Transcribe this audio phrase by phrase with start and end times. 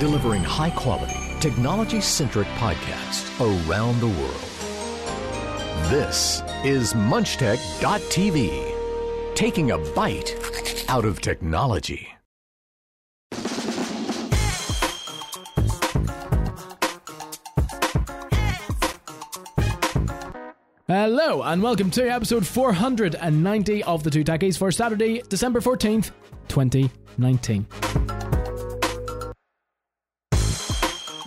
[0.00, 4.40] delivering high quality, technology centric podcasts around the world.
[5.90, 8.74] This is MunchTech.tv,
[9.34, 10.34] taking a bite
[10.88, 12.08] out of technology.
[20.86, 26.10] Hello, and welcome to episode 490 of the Two Techies for Saturday, December 14th,
[26.48, 27.66] 2019.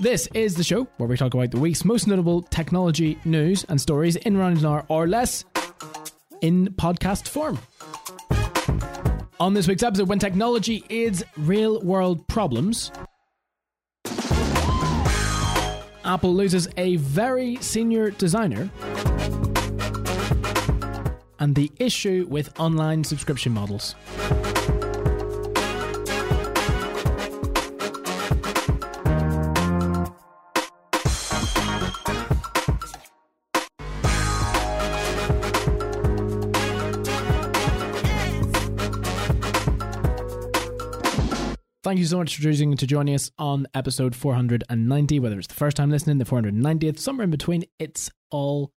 [0.03, 3.79] This is the show where we talk about the week's most notable technology news and
[3.79, 5.45] stories in around an hour or less
[6.41, 7.57] in podcast form.
[9.39, 12.91] On this week's episode, when technology is real world problems,
[16.03, 18.69] Apple loses a very senior designer
[21.39, 23.95] and the issue with online subscription models.
[41.93, 45.19] Thank you so much for choosing to join us on episode 490.
[45.19, 48.71] Whether it's the first time listening, the 490th, somewhere in between, it's all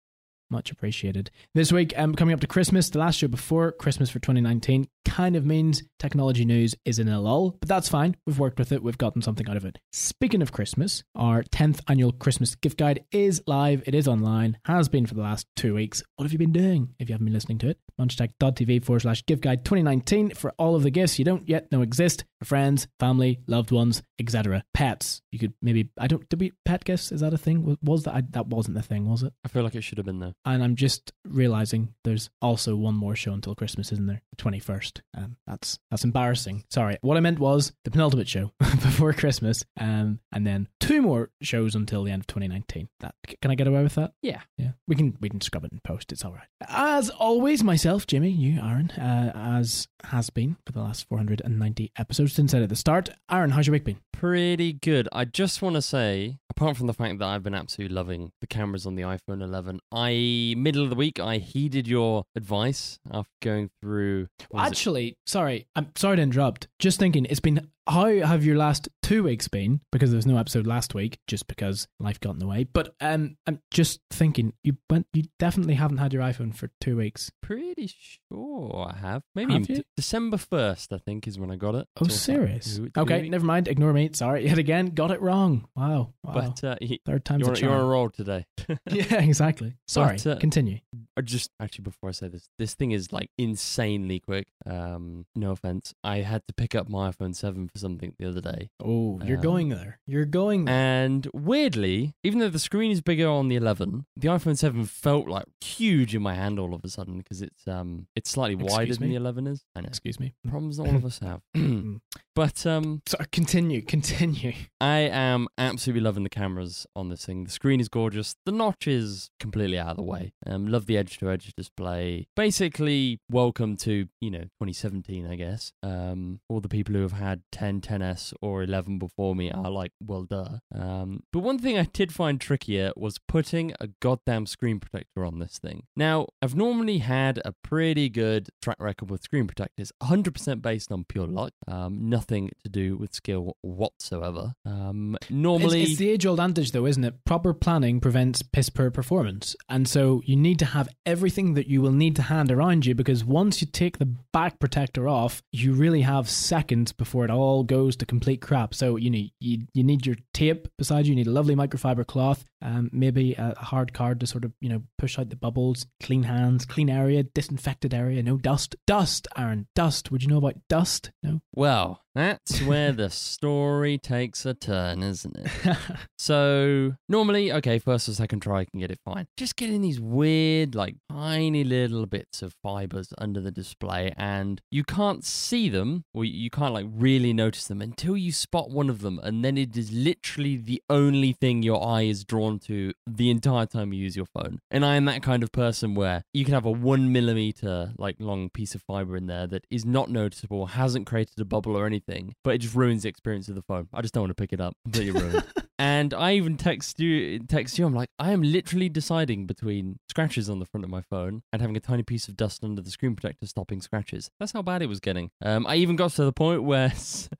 [0.50, 1.30] much appreciated.
[1.54, 5.36] This week, um, coming up to Christmas, the last show before Christmas for 2019 kind
[5.36, 8.16] of means technology news is in a lull, but that's fine.
[8.26, 9.78] We've worked with it, we've gotten something out of it.
[9.92, 14.88] Speaking of Christmas, our 10th annual Christmas gift guide is live, it is online, has
[14.88, 16.02] been for the last two weeks.
[16.16, 17.78] What have you been doing if you haven't been listening to it?
[18.00, 21.82] Munchtech.tv forward slash gift guide 2019 for all of the gifts you don't yet know
[21.82, 24.64] exist for friends, family, loved ones, etc.
[24.74, 25.22] Pets.
[25.30, 27.12] You could maybe, I don't, did we, pet gifts?
[27.12, 27.76] Is that a thing?
[27.82, 29.32] Was that, I, that wasn't the thing, was it?
[29.44, 30.34] I feel like it should have been there.
[30.44, 34.22] And I'm just realizing there's also one more show until Christmas, isn't there?
[34.36, 35.00] The 21st.
[35.16, 36.64] Um, that's that's embarrassing.
[36.70, 36.98] Sorry.
[37.00, 41.74] What I meant was the penultimate show before Christmas, um, and then two more shows
[41.74, 42.88] until the end of 2019.
[43.00, 44.12] That can I get away with that?
[44.22, 44.40] Yeah.
[44.56, 44.72] Yeah.
[44.86, 46.12] We can we can scrub it in post.
[46.12, 46.48] It's all right.
[46.68, 52.32] As always, myself, Jimmy, you, Aaron, uh, as has been for the last 490 episodes
[52.32, 53.10] since I at the start.
[53.30, 53.98] Aaron, how's your week been?
[54.12, 55.08] Pretty good.
[55.12, 58.46] I just want to say, apart from the fact that I've been absolutely loving the
[58.46, 60.10] cameras on the iPhone 11, I
[60.56, 64.28] middle of the week I heeded your advice after going through.
[64.56, 65.16] Actually, it?
[65.26, 66.68] sorry, I'm sorry to interrupt.
[66.78, 69.80] Just thinking, it's been how have your last two weeks been?
[69.92, 72.64] Because there was no episode last week, just because life got in the way.
[72.64, 76.96] But um, I'm just thinking, you went, you definitely haven't had your iPhone for two
[76.96, 77.30] weeks.
[77.42, 79.22] Pretty sure I have.
[79.34, 81.86] Maybe have d- December first, I think, is when I got it.
[82.00, 82.80] Oh, serious?
[82.96, 83.68] okay, never mind.
[83.68, 84.10] Ignore me.
[84.12, 85.68] Sorry, yet again, got it wrong.
[85.76, 86.14] Wow.
[86.24, 86.32] wow.
[86.32, 87.72] But uh, he, third time's you're, a charm.
[87.72, 88.46] You're on a roll today.
[88.90, 89.74] yeah, exactly.
[89.86, 90.16] Sorry.
[90.16, 90.80] But, uh, continue.
[91.22, 94.48] Just actually, before I say this, this thing is like insanely quick.
[94.66, 95.94] Um, no offense.
[96.02, 98.70] I had to pick up my iPhone seven something the other day.
[98.82, 99.98] Oh, you're um, going there.
[100.06, 100.74] You're going there.
[100.74, 105.28] And weirdly, even though the screen is bigger on the 11, the iPhone 7 felt
[105.28, 108.72] like huge in my hand all of a sudden because it's um it's slightly Excuse
[108.72, 108.96] wider me?
[108.98, 109.64] than the 11 is.
[109.74, 109.88] I know.
[109.88, 110.34] Excuse me.
[110.48, 111.40] Problems that all of us have.
[112.36, 114.52] but um so continue, continue.
[114.78, 117.44] I am absolutely loving the cameras on this thing.
[117.44, 118.36] The screen is gorgeous.
[118.44, 120.34] The notch is completely out of the way.
[120.46, 122.28] Um love the edge to edge display.
[122.36, 125.72] Basically, welcome to, you know, 2017, I guess.
[125.82, 129.92] Um all the people who have had 10, 10s or 11 before me are like,
[130.04, 130.58] well, duh.
[130.74, 135.38] Um, but one thing I did find trickier was putting a goddamn screen protector on
[135.38, 135.84] this thing.
[135.96, 141.04] Now, I've normally had a pretty good track record with screen protectors, 100% based on
[141.04, 144.54] pure luck, um, nothing to do with skill whatsoever.
[144.64, 147.24] Um, normally, it's, it's the age-old adage, though, isn't it?
[147.24, 151.80] Proper planning prevents piss poor performance, and so you need to have everything that you
[151.80, 155.72] will need to hand around you because once you take the back protector off, you
[155.72, 158.74] really have seconds before it all goes to complete crap.
[158.74, 161.10] So you need you, you need your tape beside you.
[161.10, 164.68] You need a lovely microfiber cloth, um, maybe a hard card to sort of you
[164.68, 165.86] know push out the bubbles.
[166.02, 168.22] Clean hands, clean area, disinfected area.
[168.22, 169.28] No dust, dust.
[169.36, 170.10] Aaron, dust.
[170.10, 171.10] Would you know about dust?
[171.22, 171.40] No.
[171.54, 175.76] Well, that's where the story takes a turn, isn't it?
[176.18, 179.26] so normally, okay, first or second try, I can get it fine.
[179.36, 184.82] Just getting these weird, like tiny little bits of fibers under the display, and you
[184.82, 189.02] can't see them, or you can't like really notice them until you spot one of
[189.02, 193.30] them, and then it is literally the only thing your eye is drawn to the
[193.30, 194.58] entire time you use your phone.
[194.70, 198.16] And I am that kind of person where you can have a one millimeter like
[198.18, 201.86] long piece of fiber in there that is not noticeable, hasn't created a bubble or
[201.86, 202.05] anything,
[202.44, 203.88] but it just ruins the experience of the phone.
[203.92, 204.74] I just don't want to pick it up.
[204.84, 205.44] Completely ruined.
[205.78, 207.86] and I even text you, text you.
[207.86, 211.60] I'm like, I am literally deciding between scratches on the front of my phone and
[211.60, 214.30] having a tiny piece of dust under the screen protector stopping scratches.
[214.38, 215.30] That's how bad it was getting.
[215.42, 216.92] Um, I even got to the point where,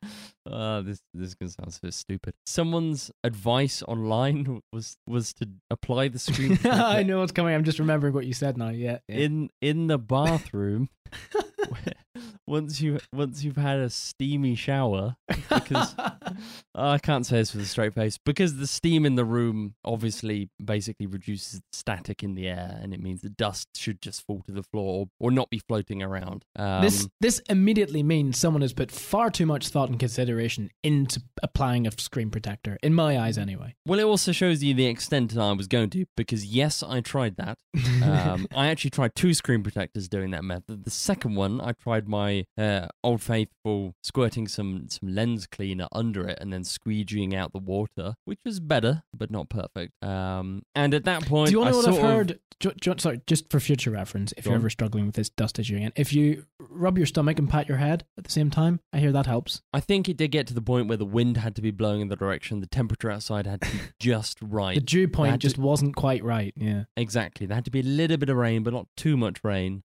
[0.51, 2.35] uh, this this is gonna sound so stupid.
[2.45, 6.59] Someone's advice online was was to apply the screen.
[6.65, 7.55] I know what's coming.
[7.55, 8.71] I'm just remembering what you said now.
[8.71, 8.99] Yeah.
[9.09, 9.17] yeah.
[9.17, 10.89] in in the bathroom.
[12.47, 15.17] Once you once you've had a steamy shower,
[15.49, 15.95] because
[16.75, 20.51] I can't say this with a straight face because the steam in the room obviously
[20.63, 24.43] basically reduces the static in the air, and it means the dust should just fall
[24.47, 26.45] to the floor or, or not be floating around.
[26.57, 31.23] Um, this this immediately means someone has put far too much thought and consideration into
[31.43, 33.75] applying a screen protector, in my eyes, anyway.
[33.87, 37.01] well, it also shows you the extent that I was going to because yes, I
[37.01, 37.59] tried that.
[38.03, 40.85] Um, I actually tried two screen protectors doing that method.
[40.85, 46.26] The second one, I tried my uh, old faithful squirting some some lens cleaner under
[46.29, 49.93] it and then squeegeeing out the water, which was better but not perfect.
[50.05, 52.41] Um, and at that point, Do you want to know what I've of- heard?
[52.58, 54.62] Ju- sorry, just for future reference, if Go you're on.
[54.62, 57.76] ever struggling with this dust issue again, if you rub your stomach and pat your
[57.76, 59.61] head at the same time, I hear that helps.
[59.75, 62.00] I think it did get to the point where the wind had to be blowing
[62.00, 64.75] in the direction, the temperature outside had to be just right.
[64.76, 66.55] The dew point had to- just wasn't quite right.
[66.56, 66.85] Yeah.
[66.97, 67.44] Exactly.
[67.47, 69.82] There had to be a little bit of rain, but not too much rain.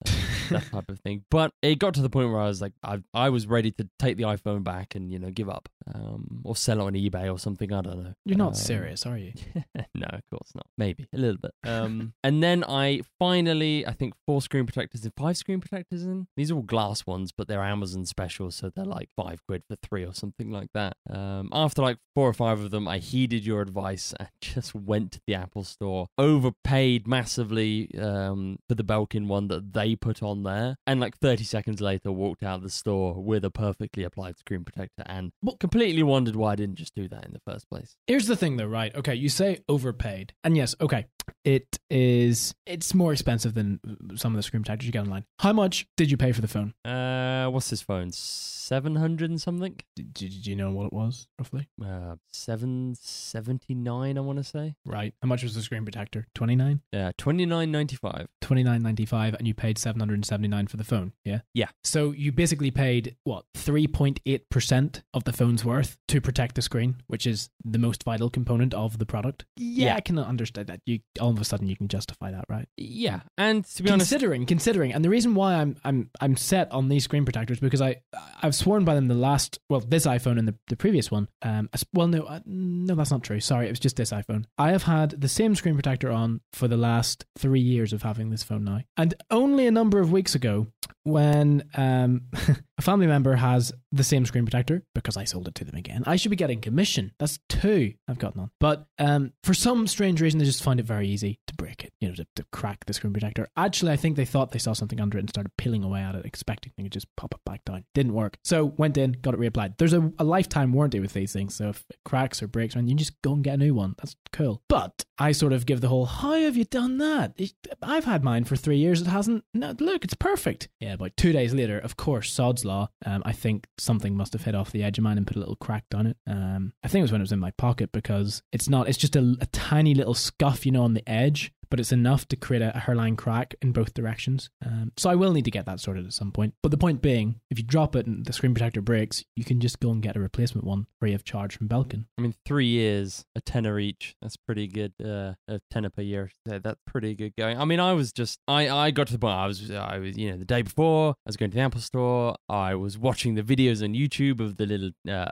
[0.51, 1.25] That type of thing.
[1.31, 3.89] But it got to the point where I was like, I, I was ready to
[3.99, 7.33] take the iPhone back and you know give up, um, or sell it on eBay
[7.33, 7.73] or something.
[7.73, 8.15] I don't know.
[8.25, 9.33] You're not Um, serious, are you?
[9.95, 10.67] no, of course not.
[10.79, 11.53] Maybe a little bit.
[11.65, 16.27] Um, and then I finally, I think four screen protectors and five screen protectors in.
[16.37, 19.77] These are all glass ones, but they're Amazon specials, so they're like five quid for
[19.77, 20.97] three or something like that.
[21.09, 25.13] Um, after like four or five of them, I heeded your advice and just went
[25.13, 30.34] to the Apple Store, overpaid massively um, for the Belkin one that they put on
[30.43, 34.39] there, and like 30 seconds later, walked out of the store with a perfectly applied
[34.39, 37.97] screen protector, and completely wondered why I didn't just do that in the first place.
[38.07, 38.95] Here's the thing, though, right?
[38.95, 41.07] Okay, you say overpaid, and yes, okay,
[41.45, 42.55] it is.
[42.67, 43.81] It's more expensive than
[44.17, 45.25] some of the screen protectors you get online.
[45.39, 46.75] How much did you pay for the phone?
[46.85, 48.11] Uh, what's this phone?
[48.13, 49.79] Seven hundred and something.
[49.95, 51.69] Did, did, you know what it was roughly?
[51.85, 54.17] Uh, seven seventy nine.
[54.17, 54.75] I want to say.
[54.87, 55.15] Right.
[55.23, 56.27] How much was the screen protector?
[56.35, 56.81] Twenty nine.
[56.93, 58.29] Yeah, twenty nine ninety five.
[58.45, 61.13] Twenty nine ninety five, and you paid seven hundred and seventy nine for the phone.
[61.25, 61.41] Yeah.
[61.55, 61.69] Yeah.
[61.83, 66.55] So you basically paid what three point eight percent of the phone's worth to protect
[66.55, 69.45] the screen, which is the most vital component of the product.
[69.57, 69.97] Yeah, Yeah.
[69.97, 70.81] I can understand that.
[70.87, 72.69] You all of a sudden you can justify that, right?
[72.77, 76.71] Yeah, and to be honest, considering considering and the reason why i'm i'm i'm set
[76.71, 77.97] on these screen protectors because i
[78.43, 81.69] i've sworn by them the last well this iphone and the, the previous one um
[81.73, 84.71] as- well no uh, no that's not true sorry it was just this iphone i
[84.71, 88.43] have had the same screen protector on for the last three years of having this
[88.43, 88.81] phone now.
[88.97, 90.67] And only a number of weeks ago
[91.05, 92.23] when um
[92.79, 96.03] a family member has the same screen protector because i sold it to them again
[96.07, 97.13] i should be getting commission.
[97.19, 100.87] That's two i've got none but um for some strange reason they just find it
[100.87, 103.47] very easy to break it you know to, to crack the screen protector.
[103.57, 106.15] Actually i think they thought they saw something under it and started peeling away at
[106.15, 107.85] it expecting they could just pop it back down.
[107.95, 108.39] Didn't work.
[108.43, 109.77] So went in got it reapplied.
[109.77, 112.89] There's a, a lifetime warranty with these things so if it cracks or breaks man
[112.89, 113.95] you just go and get a new one.
[113.99, 114.63] That's cool.
[114.69, 117.39] But i sort of give the whole how have you done that?
[117.83, 119.03] I've had mine for three years.
[119.03, 120.69] It hasn't no, look it's perfect.
[120.81, 124.45] Yeah about two days later of course sod's law um, i think something must have
[124.45, 126.17] hit off the edge of mine and put a little crack down it.
[126.27, 128.99] Um, i think it was when it was in my pocket because it's not it's
[128.99, 132.37] just a, a tiny little scuff you know on the edge but it's enough to
[132.37, 134.51] create a, a hairline crack in both directions.
[134.65, 136.55] Um, so I will need to get that sorted at some point.
[136.63, 139.61] But the point being, if you drop it and the screen protector breaks, you can
[139.61, 142.07] just go and get a replacement one free of charge from Belkin.
[142.19, 144.15] I mean, three years, a tenner each.
[144.21, 144.93] That's pretty good.
[145.03, 146.31] Uh, a tenner per year.
[146.47, 147.59] Yeah, that's pretty good going.
[147.59, 149.35] I mean, I was just, I, I got to the point.
[149.35, 151.81] I was, I was, you know, the day before, I was going to the Apple
[151.81, 152.37] Store.
[152.49, 155.31] I was watching the videos on YouTube of the little uh,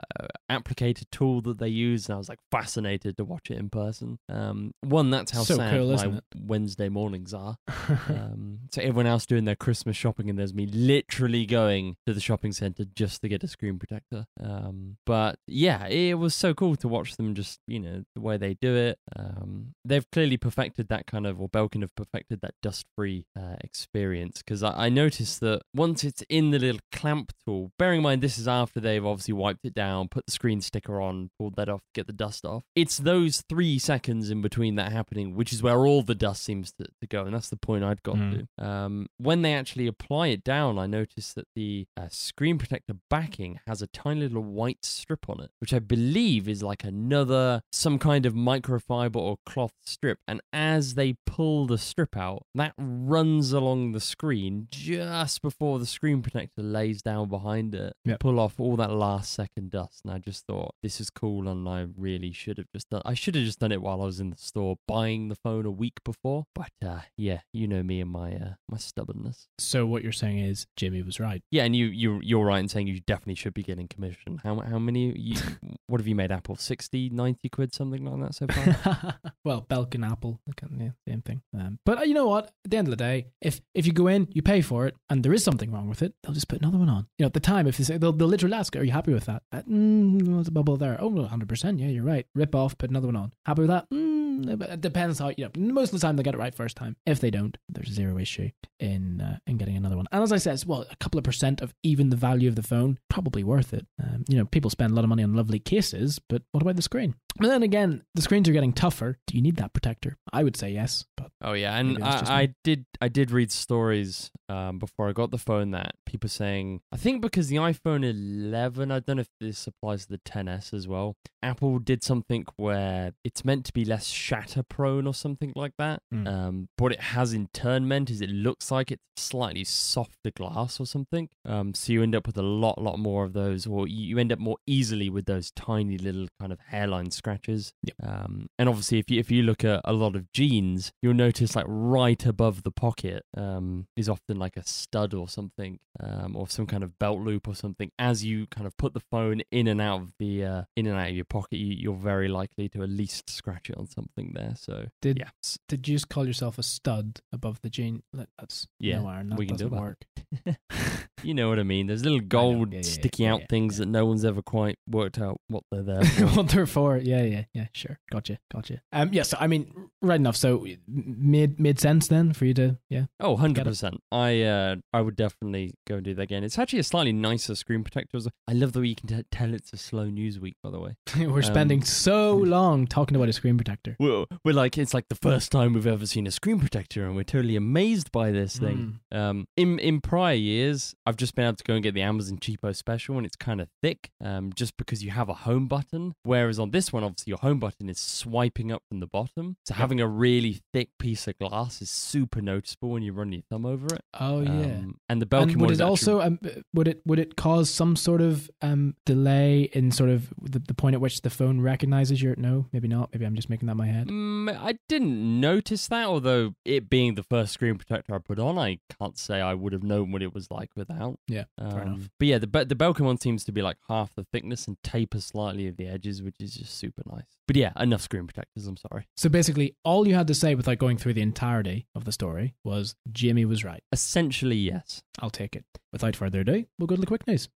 [0.51, 4.19] applicator tool that they use, and I was like fascinated to watch it in person.
[4.29, 6.19] Um, one, that's how So sad cool, my?
[6.35, 7.57] Wednesday mornings are.
[7.87, 12.19] um, so everyone else doing their Christmas shopping, and there's me literally going to the
[12.19, 14.25] shopping center just to get a screen protector.
[14.41, 18.37] Um, but yeah, it was so cool to watch them just, you know, the way
[18.37, 18.99] they do it.
[19.15, 24.41] Um, they've clearly perfected that kind of, or Belkin have perfected that dust-free uh, experience
[24.41, 28.21] because I, I noticed that once it's in the little clamp tool, bearing in mind
[28.21, 31.69] this is after they've obviously wiped it down, put the screen sticker on, pulled that
[31.69, 32.63] off, get the dust off.
[32.75, 36.43] It's those three seconds in between that happening, which is where all the the dust
[36.43, 38.47] seems to, to go, and that's the point I'd got Mm.
[38.57, 38.63] to.
[38.65, 43.59] Um, when they actually apply it down, I noticed that the uh, screen protector backing
[43.65, 47.97] has a tiny little white strip on it, which I believe is like another some
[47.99, 50.19] kind of microfiber or cloth strip.
[50.27, 55.85] And as they pull the strip out, that runs along the screen just before the
[55.85, 58.19] screen protector lays down behind it, Yep.
[58.19, 60.01] pull off all that last second dust.
[60.03, 63.01] And I just thought this is cool, and I really should have just done.
[63.05, 65.65] I should have just done it while I was in the store buying the phone
[65.65, 66.45] a week before.
[66.55, 69.47] But uh, yeah, you know me and my uh, my stubbornness.
[69.57, 71.43] So what you're saying is Jimmy was right.
[71.51, 74.41] Yeah, and you you you're right in saying you definitely should be getting commission.
[74.43, 75.17] How how many?
[75.17, 75.37] You,
[75.87, 76.31] what have you made?
[76.31, 79.19] Apple 60, 90 quid, something like that so far.
[79.45, 80.39] well, Belkin Apple,
[80.77, 81.41] yeah, same thing.
[81.57, 82.51] Um, but uh, you know what?
[82.65, 84.95] At the end of the day, if if you go in, you pay for it,
[85.09, 87.07] and there is something wrong with it, they'll just put another one on.
[87.17, 89.13] You know, at the time, if they say they'll, they'll literally ask, "Are you happy
[89.13, 90.97] with that?" Mm, there's a bubble there.
[90.99, 91.79] Oh, 100 percent.
[91.79, 92.25] Yeah, you're right.
[92.35, 93.33] Rip off, put another one on.
[93.45, 93.89] Happy with that?
[93.89, 95.51] Mm, it depends how you know.
[95.73, 96.95] Most of the time, they get it right first time.
[97.05, 98.49] If they don't, there's zero issue
[98.79, 100.07] in uh, in getting another one.
[100.11, 102.63] And as I said, well, a couple of percent of even the value of the
[102.63, 103.85] phone probably worth it.
[104.01, 106.75] Um, you know, people spend a lot of money on lovely cases, but what about
[106.75, 107.15] the screen?
[107.37, 109.17] But then again, the screens are getting tougher.
[109.25, 110.17] Do you need that protector?
[110.31, 113.07] I would say yes, but Oh yeah, and Maybe that's just I, I did I
[113.07, 117.47] did read stories um, before I got the phone that people saying I think because
[117.47, 121.15] the iPhone 11 I don't know if this applies to the 10s as well.
[121.41, 126.01] Apple did something where it's meant to be less shatter prone or something like that.
[126.13, 126.27] Mm.
[126.27, 130.79] Um, what it has in turn meant is it looks like it's slightly softer glass
[130.79, 131.29] or something.
[131.45, 134.31] Um, so you end up with a lot lot more of those, or you, end
[134.31, 137.73] up more easily with those tiny little kind of hairline scratches.
[137.83, 137.95] Yep.
[138.01, 141.55] Um, and obviously, if you if you look at a lot of jeans, you'll notice
[141.55, 146.47] like right above the pocket um, is often like a stud or something, um, or
[146.47, 147.91] some kind of belt loop or something.
[147.99, 150.97] As you kind of put the phone in and out of the uh, in and
[150.97, 154.31] out of your pocket, you, you're very likely to at least scratch it on something
[154.33, 154.53] there.
[154.57, 155.29] So Did- yeah,
[155.67, 158.03] did you just call yourself a stud above the jean?
[158.13, 159.29] That's Yeah, no iron.
[159.29, 159.79] That we can do that.
[159.81, 160.05] work.
[161.23, 161.87] you know what I mean.
[161.87, 163.85] There's little gold Yeah, yeah, yeah, sticky yeah, out yeah, things yeah.
[163.85, 166.25] that no one's ever quite worked out what they're there for.
[166.27, 166.97] what they're for.
[166.97, 167.67] Yeah, yeah, yeah.
[167.73, 168.81] Sure, gotcha, gotcha.
[168.91, 170.35] Um, So I mean, right enough.
[170.35, 173.05] So made made sense then for you to yeah.
[173.19, 174.01] Oh, 100 percent.
[174.11, 176.43] I uh, I would definitely go and do that again.
[176.43, 178.19] It's actually a slightly nicer screen protector.
[178.47, 180.57] I love the way you can t- tell it's a slow news week.
[180.63, 183.95] By the way, We're spending Um, so long talking about a screen protector.
[183.99, 187.15] we're, we're like it's like the first time we've ever seen a screen protector, and
[187.15, 188.99] we're totally amazed by this thing.
[189.13, 189.17] Mm.
[189.17, 192.37] Um, in in prior years, I've just been able to go and get the Amazon
[192.37, 196.13] cheapo special, and it's kind of thick, um, just because you have a home button.
[196.23, 199.73] Whereas on this one, obviously, your home button is swiping up from the bottom, so
[199.73, 203.65] having a really thick piece of glass is super noticeable when you run your thumb
[203.65, 204.01] over it.
[204.19, 204.49] Oh yeah.
[204.49, 206.39] Um, and the Belkin and one would is it also um,
[206.73, 210.73] would it would it cause some sort of um delay in sort of the, the
[210.73, 213.73] point at which the phone recognizes your no maybe not maybe I'm just making that
[213.73, 218.13] in my head Mm, I didn't notice that, although it being the first screen protector
[218.13, 221.02] I put on, I can't say I would have known what it was like without.
[221.27, 222.09] Yeah, Um, fair enough.
[222.19, 225.19] But yeah, the the Belkin one seems to be like half the thickness and taper
[225.19, 227.25] slightly of the edges, which is just super nice.
[227.47, 228.67] But yeah, enough screen protectors.
[228.67, 229.05] I'm sorry.
[229.17, 232.55] so basically all you had to say without going through the entirety of the story
[232.63, 235.03] was Jimmy was right Essentially, yes.
[235.19, 237.49] I'll take it without further ado we'll go to the quick news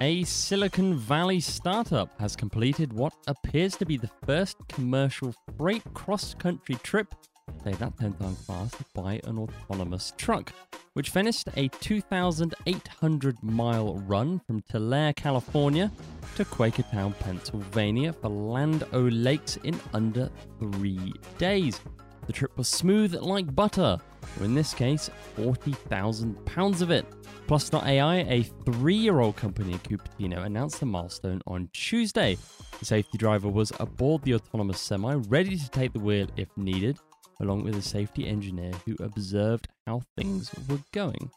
[0.00, 6.34] A Silicon Valley startup has completed what appears to be the first commercial freight cross
[6.34, 7.14] country trip,
[7.64, 10.52] say that 10 times fast, by an autonomous truck,
[10.92, 15.90] which finished a 2,800 mile run from Tulare, California
[16.36, 21.80] to Quakertown, Pennsylvania for Land O Lakes in under three days.
[22.26, 23.98] The trip was smooth like butter,
[24.38, 27.06] or in this case, 40,000 pounds of it.
[27.46, 32.38] Plus.ai, a three year old company in Cupertino, announced the milestone on Tuesday.
[32.78, 36.98] The safety driver was aboard the autonomous semi, ready to take the wheel if needed,
[37.40, 41.30] along with a safety engineer who observed how things were going.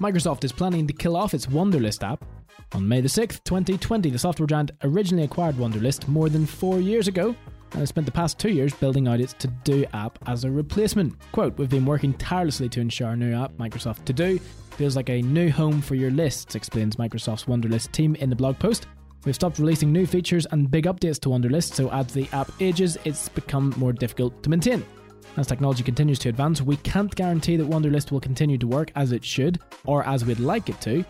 [0.00, 2.24] Microsoft is planning to kill off its Wunderlist app.
[2.72, 7.08] On May the 6th, 2020, the software giant originally acquired Wunderlist more than four years
[7.08, 7.34] ago
[7.72, 10.50] and has spent the past two years building out its To Do app as a
[10.50, 11.14] replacement.
[11.32, 14.38] Quote, We've been working tirelessly to ensure our new app, Microsoft To Do,
[14.76, 18.58] feels like a new home for your lists, explains Microsoft's Wunderlist team in the blog
[18.58, 18.86] post.
[19.24, 22.96] We've stopped releasing new features and big updates to Wunderlist, so as the app ages,
[23.04, 24.84] it's become more difficult to maintain.
[25.36, 29.12] As technology continues to advance, we can't guarantee that Wunderlist will continue to work as
[29.12, 31.04] it should, or as we'd like it to.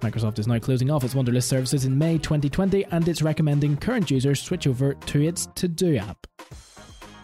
[0.00, 4.08] Microsoft is now closing off its Wunderlist services in May 2020, and it's recommending current
[4.10, 6.26] users switch over to its To Do app.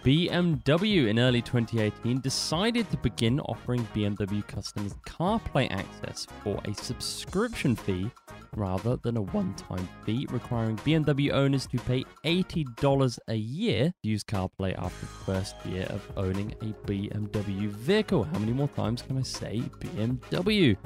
[0.05, 7.77] BMW in early 2018 decided to begin offering BMW customers CarPlay access for a subscription
[7.77, 8.11] fee
[8.57, 14.09] rather than a one time fee, requiring BMW owners to pay $80 a year to
[14.09, 18.25] use CarPlay after the first year of owning a BMW vehicle.
[18.25, 20.77] How many more times can I say BMW?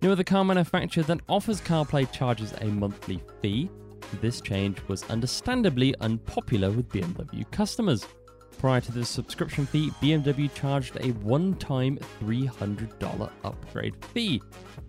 [0.00, 3.68] No other car manufacturer that offers CarPlay charges a monthly fee.
[4.20, 8.06] This change was understandably unpopular with BMW customers.
[8.60, 14.42] Prior to the subscription fee, BMW charged a one time $300 upgrade fee.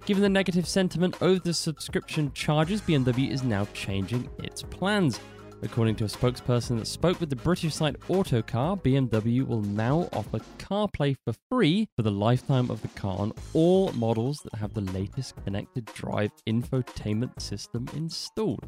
[0.06, 5.22] Given the negative sentiment over the subscription charges, BMW is now changing its plans.
[5.62, 10.40] According to a spokesperson that spoke with the British site Autocar, BMW will now offer
[10.58, 14.82] CarPlay for free for the lifetime of the car on all models that have the
[14.82, 18.68] latest connected drive infotainment system installed.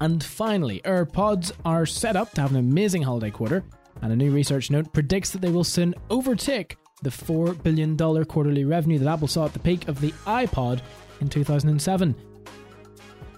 [0.00, 3.64] And finally, AirPods are set up to have an amazing holiday quarter,
[4.02, 8.64] and a new research note predicts that they will soon overtake the $4 billion quarterly
[8.64, 10.80] revenue that Apple saw at the peak of the iPod
[11.20, 12.14] in 2007.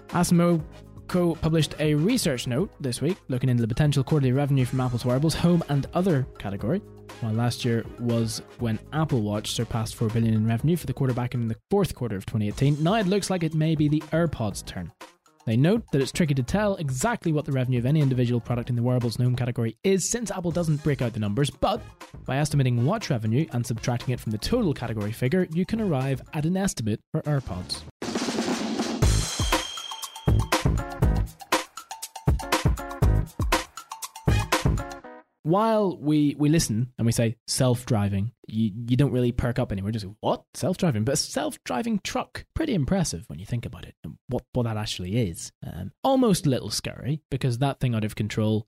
[0.09, 0.61] Asymco
[1.41, 5.35] published a research note this week looking into the potential quarterly revenue from Apple's wearables,
[5.35, 6.81] home, and other category.
[7.21, 11.13] While last year was when Apple Watch surpassed 4 billion in revenue for the quarter
[11.13, 14.01] back in the fourth quarter of 2018, now it looks like it may be the
[14.11, 14.91] AirPods' turn.
[15.45, 18.69] They note that it's tricky to tell exactly what the revenue of any individual product
[18.69, 21.81] in the wearables and home category is since Apple doesn't break out the numbers, but
[22.25, 26.21] by estimating watch revenue and subtracting it from the total category figure, you can arrive
[26.33, 27.81] at an estimate for AirPods.
[35.43, 39.71] While we, we listen and we say self driving, you, you don't really perk up
[39.71, 39.91] anywhere.
[39.91, 43.85] Just what self driving, but a self driving truck, pretty impressive when you think about
[43.85, 45.51] it and what what that actually is.
[45.65, 48.67] Um, almost a little scary because that thing out of control,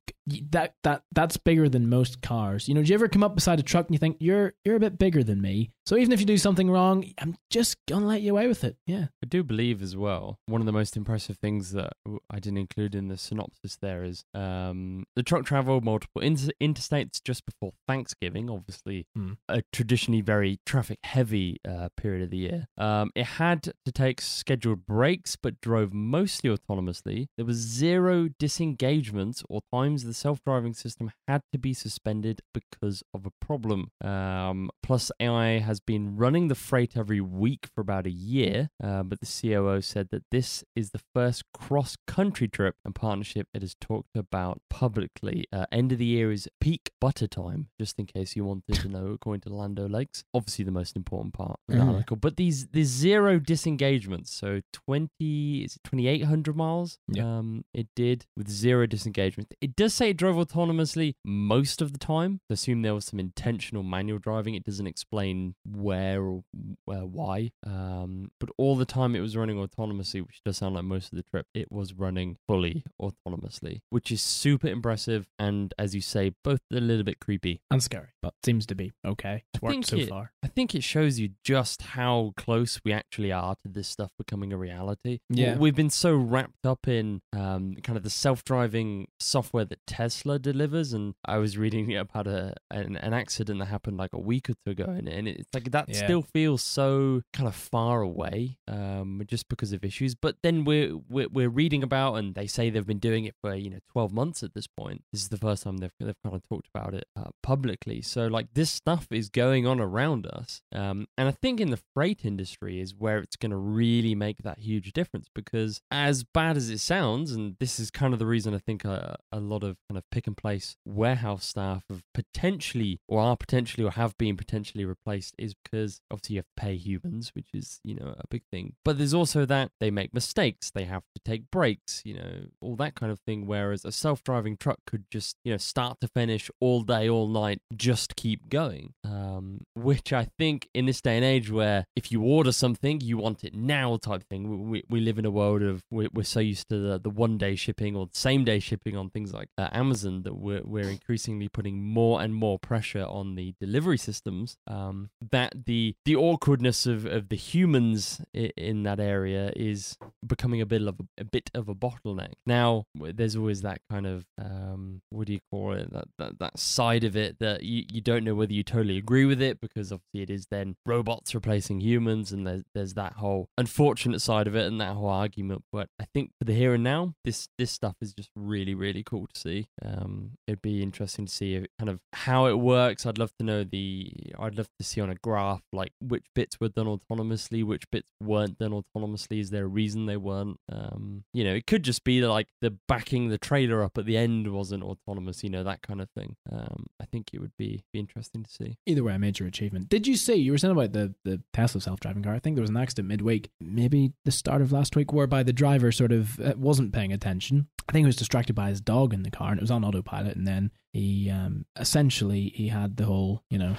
[0.51, 2.67] that that that's bigger than most cars.
[2.67, 4.75] You know, do you ever come up beside a truck and you think you're you're
[4.75, 5.71] a bit bigger than me?
[5.85, 8.75] So even if you do something wrong, I'm just gonna let you away with it.
[8.87, 10.39] Yeah, I do believe as well.
[10.47, 11.93] One of the most impressive things that
[12.29, 17.21] I didn't include in the synopsis there is um, the truck traveled multiple inter- interstates
[17.23, 18.49] just before Thanksgiving.
[18.49, 19.37] Obviously, Mm.
[19.47, 22.67] a traditionally very traffic heavy uh, period of the year.
[22.77, 27.27] Um, it had to take scheduled breaks, but drove mostly autonomously.
[27.37, 33.03] There was zero disengagement or times the self driving system had to be suspended because
[33.13, 33.91] of a problem.
[34.03, 39.19] Um, Plus.ai has been running the freight every week for about a year, uh, but
[39.19, 43.75] the COO said that this is the first cross country trip and partnership it has
[43.81, 45.45] talked about publicly.
[45.51, 48.87] Uh, end of the year is peak butter time, just in case you wanted to
[48.87, 50.23] know, according to Land O Lakes.
[50.33, 51.93] Obviously, the most important part of the Mhm.
[51.93, 52.15] article.
[52.17, 54.31] But these there's zero disengagements.
[54.31, 56.99] So 20, is it 2,800 miles?
[57.07, 57.37] Yeah.
[57.39, 59.53] Um, it did with zero disengagement.
[59.61, 62.41] It does say it drove autonomously most of the time.
[62.49, 64.55] I assume there was some intentional manual driving.
[64.55, 66.43] It doesn't explain where or
[66.87, 67.51] uh, why.
[67.65, 71.17] Um, but all the time it was running autonomously, which does sound like most of
[71.17, 75.27] the trip, it was running fully autonomously, which is super impressive.
[75.39, 77.61] And as you say, both a little bit creepy.
[77.71, 79.43] and scary, but seems to be okay.
[79.53, 80.31] It's I worked so it- far.
[80.43, 84.53] I think it shows you just how close we actually are to this stuff becoming
[84.53, 85.19] a reality.
[85.29, 85.57] Yeah.
[85.57, 90.37] We've been so wrapped up in um, kind of the self driving software that Tesla
[90.39, 90.93] delivers.
[90.93, 94.53] And I was reading about a an, an accident that happened like a week or
[94.65, 94.85] two ago.
[94.85, 96.03] And, and it's like that Yeah.
[96.05, 100.15] still feels so kind of far away um, just because of issues.
[100.15, 103.55] But then we're, we're, we're reading about, and they say they've been doing it for,
[103.55, 105.03] you know, 12 months at this point.
[105.13, 108.01] This is the first time they've, they've kind of talked about it uh, publicly.
[108.01, 110.61] So, like, this stuff is going on around us.
[110.73, 114.39] Um, and I think in the freight industry is where it's going to really make
[114.39, 118.25] that huge difference because, as bad as it sounds, and this is kind of the
[118.25, 122.03] reason I think a, a lot of kind of pick and place warehouse staff have
[122.13, 126.61] potentially or are potentially or have been potentially replaced, is because obviously you have to
[126.61, 128.73] pay humans, which is, you know, a big thing.
[128.83, 132.75] But there's also that they make mistakes, they have to take breaks, you know, all
[132.77, 133.45] that kind of thing.
[133.45, 137.27] Whereas a self driving truck could just, you know, start to finish all day, all
[137.27, 138.93] night, just keep going.
[139.03, 143.17] Um, which I think in this day and age where if you order something, you
[143.17, 144.69] want it now type thing.
[144.69, 147.37] We, we, live in a world of, we're, we're so used to the, the one
[147.37, 151.49] day shipping or same day shipping on things like uh, Amazon that we're, we're increasingly
[151.49, 154.57] putting more and more pressure on the delivery systems.
[154.67, 160.65] Um, that the, the awkwardness of, of the humans in that area is becoming a
[160.65, 162.33] bit of a, a bit of a bottleneck.
[162.45, 165.91] Now, there's always that kind of um, what do you call it?
[165.91, 169.25] That, that that side of it that you, you don't know whether you totally agree
[169.25, 173.49] with it because obviously it is then robots replacing humans, and there's there's that whole
[173.57, 175.63] unfortunate side of it and that whole argument.
[175.71, 179.03] But I think for the here and now, this this stuff is just really really
[179.03, 179.64] cool to see.
[179.83, 183.05] Um, it'd be interesting to see if, kind of how it works.
[183.05, 184.11] I'd love to know the.
[184.37, 188.07] I'd love to see on a graph like which bits were done autonomously, which bits
[188.21, 189.39] weren't done autonomously.
[189.39, 190.59] Is there a reason they weren't?
[190.71, 194.17] Um, you know, it could just be like the backing the trailer up at the
[194.17, 195.43] end wasn't autonomous.
[195.43, 196.35] You know, that kind of thing.
[196.51, 198.77] Um, I think it would be be interesting to see.
[198.85, 199.89] Either way, a major achievement.
[199.89, 202.33] Did you see you were saying about the the Tesla self driving car?
[202.33, 205.53] I think there was an accident midweek, maybe the start of last week, whereby the
[205.53, 207.67] driver sort of uh, wasn't paying attention.
[207.87, 209.83] I think he was distracted by his dog in the car, and it was on
[209.83, 210.35] autopilot.
[210.35, 213.75] And then he um, essentially he had the whole, you know,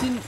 [0.00, 0.22] Didn't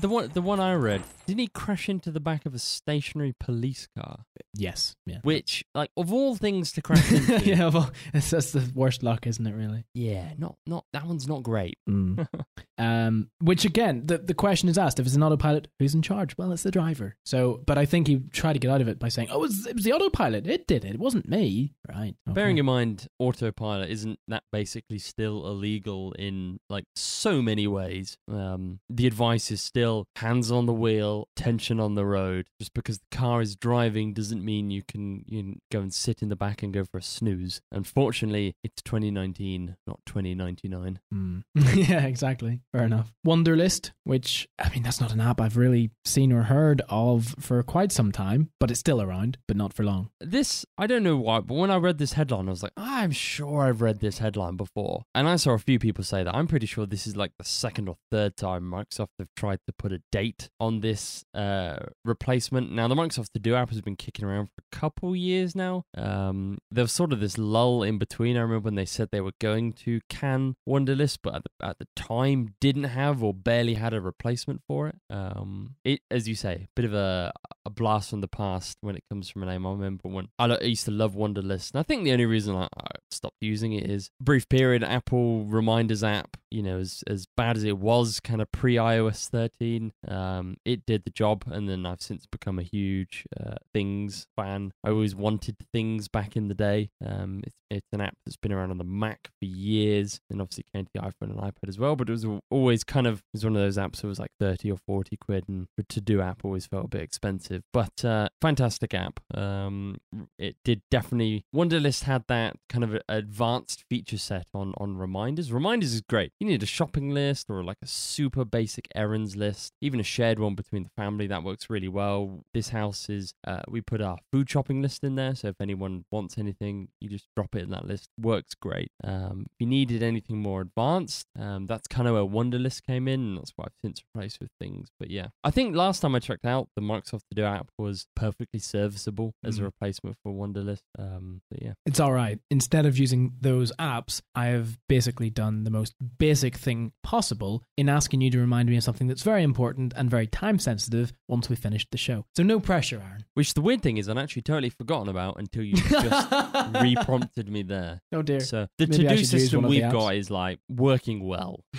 [0.00, 1.02] the one the one I read?
[1.26, 4.24] Didn't he crash into the back of a stationary police car?
[4.54, 7.68] yes, yeah, Which, like, of all things to crash into, yeah.
[7.68, 9.54] Well, that's, that's the worst luck, isn't it?
[9.54, 9.84] Really.
[9.94, 11.78] yeah, not not that one's not great.
[11.88, 12.26] Mm.
[12.78, 16.36] um, which again, the the question is asked: if it's an autopilot, who's in charge?
[16.36, 17.16] Well, it's the driver.
[17.24, 19.40] So, but I think he tried to get out of it by saying, "Oh, it
[19.40, 20.46] was, it was the autopilot.
[20.46, 20.94] It did it.
[20.94, 22.14] It wasn't me." Right.
[22.28, 22.34] okay.
[22.34, 28.16] Bearing in mind, autopilot isn't that basically still illegal in like so many ways.
[28.30, 29.81] Um, the advice is still
[30.16, 32.46] hands on the wheel, tension on the road.
[32.58, 36.22] Just because the car is driving doesn't mean you can you can go and sit
[36.22, 37.60] in the back and go for a snooze.
[37.70, 41.00] Unfortunately, it's 2019, not 2099.
[41.12, 41.42] Mm.
[41.88, 42.60] yeah, exactly.
[42.72, 43.12] Fair enough.
[43.26, 47.62] Wunderlist, which I mean, that's not an app I've really seen or heard of for
[47.62, 50.10] quite some time, but it's still around, but not for long.
[50.20, 53.10] This, I don't know why, but when I read this headline, I was like, I'm
[53.10, 55.04] sure I've read this headline before.
[55.14, 56.34] And I saw a few people say that.
[56.34, 59.71] I'm pretty sure this is like the second or third time Microsoft have tried to
[59.72, 62.72] put a date on this uh, replacement.
[62.72, 65.84] Now, the Microsoft To Do app has been kicking around for a couple years now.
[65.96, 68.36] Um, there was sort of this lull in between.
[68.36, 71.78] I remember when they said they were going to can Wunderlist, but at the, at
[71.78, 74.96] the time didn't have or barely had a replacement for it.
[75.10, 77.32] Um, it, as you say, bit of a,
[77.64, 79.66] a blast from the past when it comes from a name.
[79.66, 82.68] I remember when I used to love Wunderlist, and I think the only reason I,
[82.76, 86.36] I stopped using it is brief period Apple reminders app.
[86.50, 90.84] You know, as as bad as it was, kind of pre iOS 13, um, it
[90.86, 94.72] did the job, and then I've since become a huge uh, Things fan.
[94.84, 96.90] I always wanted Things back in the day.
[97.04, 100.64] Um, it's it's an app that's been around on the Mac for years, and obviously
[100.74, 101.96] came to the iPhone and iPad as well.
[101.96, 104.30] But it was always kind of it was one of those apps that was like
[104.40, 107.51] 30 or 40 quid, and the to do app always felt a bit expensive.
[107.72, 109.20] But uh, fantastic app.
[109.34, 109.98] Um,
[110.38, 111.44] it did definitely.
[111.54, 115.52] Wunderlist had that kind of advanced feature set on on reminders.
[115.52, 116.32] Reminders is great.
[116.40, 120.38] You need a shopping list or like a super basic errands list, even a shared
[120.38, 121.26] one between the family.
[121.26, 122.44] That works really well.
[122.54, 126.04] This house is uh, we put our food shopping list in there, so if anyone
[126.10, 128.08] wants anything, you just drop it in that list.
[128.18, 128.90] Works great.
[129.04, 133.20] Um, if you needed anything more advanced, um, that's kind of where Wunderlist came in,
[133.20, 134.88] and that's what I've since replaced with things.
[134.98, 138.06] But yeah, I think last time I checked out, the Microsoft To Do app was
[138.16, 139.64] perfectly serviceable as a Mhm.
[139.64, 140.82] replacement for Wunderlist.
[140.98, 142.38] Um, but yeah, It's all right.
[142.50, 147.88] Instead of using those apps, I have basically done the most basic thing possible in
[147.88, 151.48] asking you to remind me of something that's very important and very time sensitive once
[151.48, 152.24] we finished the show.
[152.36, 153.24] So no pressure, Aaron.
[153.34, 156.32] which the weird thing is, I'd actually totally forgotten about until you just
[156.82, 158.00] re-prompted me there.
[158.12, 158.40] Oh dear.
[158.40, 161.64] So the Maybe to-do system one of the we've got is like working well.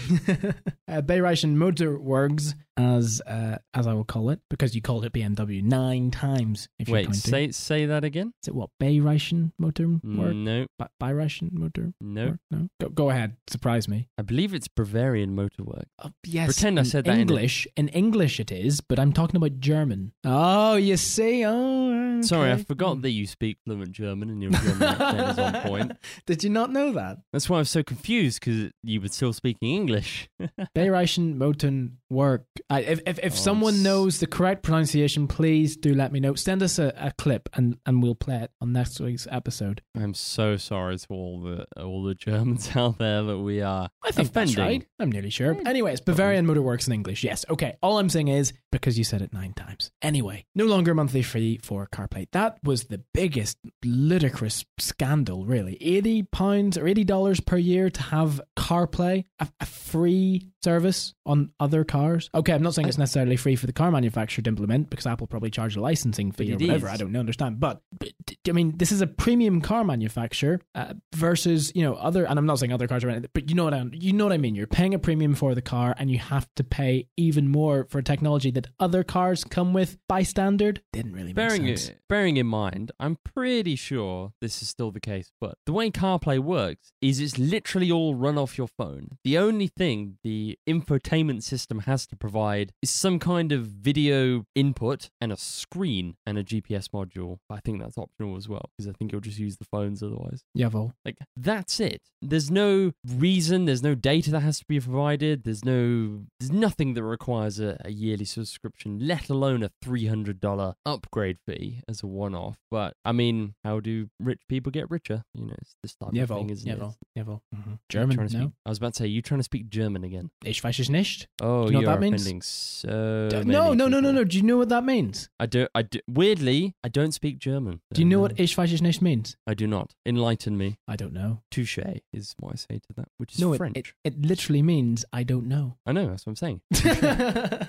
[0.88, 5.52] uh, Bayreich Motorworks, as uh, as I will call it, because you called it BMW
[5.61, 6.67] nine times.
[6.79, 7.19] If you're Wait, counting.
[7.21, 8.33] say say that again.
[8.41, 10.35] is it what Bayreich Motorwork?
[10.35, 11.93] No, Ba- Bayreich Motor?
[12.01, 12.37] no.
[12.51, 12.67] No.
[12.81, 13.37] Go, go ahead.
[13.47, 14.07] Surprise me.
[14.17, 15.85] I believe it's Bavarian Motorwork.
[16.03, 16.47] Oh, yes.
[16.47, 17.67] Pretend I said that in English.
[17.75, 20.13] In English, it is, but I'm talking about German.
[20.23, 21.43] Oh, you see?
[21.45, 25.53] Oh, Sorry, I forgot that you speak fluent German and your German accent is on
[25.61, 25.91] point.
[26.25, 27.17] Did you not know that?
[27.33, 30.29] That's why I was so confused because you were still speaking English.
[30.75, 32.45] Bayreichen Moten work.
[32.69, 36.36] I, if if, if Oh, someone knows the correct pronunciation, please do let me know.
[36.36, 39.82] Send us a, a clip and, and we'll play it on next week's episode.
[39.95, 44.12] I'm so sorry to all the all the Germans out there that we are I
[44.12, 44.56] think offending.
[44.56, 44.88] that's right.
[44.99, 45.58] I'm nearly sure.
[45.65, 47.23] Anyways, Bavarian Motor works in English.
[47.23, 47.45] Yes.
[47.49, 47.75] Okay.
[47.82, 49.91] All I'm saying is because you said it nine times.
[50.01, 52.27] Anyway, no longer monthly fee for CarPlay.
[52.32, 55.77] That was the biggest ludicrous scandal, really.
[55.82, 61.51] Eighty pounds or eighty dollars per year to have CarPlay, a, a free service on
[61.60, 62.29] other cars.
[62.34, 65.27] Okay, I'm not saying it's necessarily free for the car manufacturer to implement because Apple
[65.34, 66.88] probably charge a licensing fee But or whatever.
[66.88, 66.93] is.
[66.93, 68.10] I don't understand, but, but
[68.48, 72.26] I mean, this is a premium car manufacturer uh, versus you know other.
[72.26, 74.34] And I'm not saying other cars are, but you know what I you know what
[74.34, 74.54] I mean.
[74.54, 78.02] You're paying a premium for the car, and you have to pay even more for
[78.02, 80.82] technology that other cars come with by standard.
[80.93, 81.89] Didn't really make Bearing sense.
[81.89, 85.89] it, bearing in mind, I'm pretty sure this is still the case, but the way
[85.89, 89.17] CarPlay works is it's literally all run off your phone.
[89.24, 95.10] The only thing the infotainment system has to provide is some kind of video input,
[95.23, 97.38] and a screen and a GPS module.
[97.49, 100.43] I think that's optional as well because I think you'll just use the phones otherwise.
[100.57, 100.91] Jawohl.
[101.05, 102.01] Like that's it.
[102.21, 103.65] There's no reason.
[103.65, 105.43] There's no data that has to be provided.
[105.43, 106.23] There's no.
[106.39, 111.38] There's nothing that requires a, a yearly subscription, let alone a three hundred dollar upgrade
[111.47, 112.57] fee as a one-off.
[112.71, 115.23] But I mean, how do rich people get richer?
[115.33, 116.38] You know, it's this type of Jawohl.
[116.38, 116.79] thing, isn't it?
[116.79, 116.95] Jawohl.
[117.17, 117.39] Jawohl.
[117.55, 117.79] Mhm.
[117.89, 118.27] German, no?
[118.27, 120.29] speak- I was about to say you trying to speak German again.
[120.45, 121.27] Ich weiß es nicht.
[121.41, 122.45] Oh, you know what you're that means?
[122.47, 124.23] so D- no, no, no, no, no.
[124.23, 125.12] Do you know what that means?
[125.39, 125.67] I do.
[125.76, 125.99] I do.
[126.08, 127.82] Weirdly, I don't speak German.
[127.93, 129.36] Do you know what Ich weiß es nicht means?
[129.47, 129.93] I do not.
[130.06, 130.78] Enlighten me.
[130.88, 131.41] I don't know.
[131.52, 131.80] Touche
[132.12, 133.78] is what I say to that, which is no, it, French.
[133.78, 135.78] it, it literally means I don't know.
[135.86, 136.08] I know.
[136.08, 136.62] That's what I'm saying.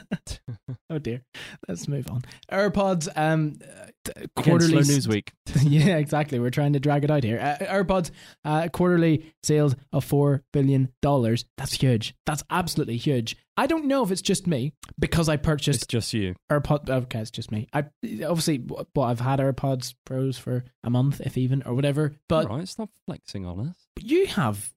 [0.90, 1.22] oh dear.
[1.68, 2.22] Let's move on.
[2.50, 5.32] AirPods, um, uh, t- Again, quarterly slow news week.
[5.62, 6.38] yeah, exactly.
[6.38, 7.38] We're trying to drag it out here.
[7.38, 8.10] Uh, AirPods
[8.44, 11.44] uh, quarterly sales of four billion dollars.
[11.56, 12.14] That's huge.
[12.26, 13.36] That's absolutely huge.
[13.56, 16.34] I don't know if it's just me because I purchased It's just you.
[16.50, 16.90] AirPod.
[16.90, 17.68] Oh, okay, it's just me.
[17.72, 17.84] I
[18.26, 18.64] obviously,
[18.94, 22.16] well, I've had AirPods Pros for a month, if even, or whatever.
[22.28, 23.83] But, right, stop flexing on us.
[23.94, 24.72] But you have,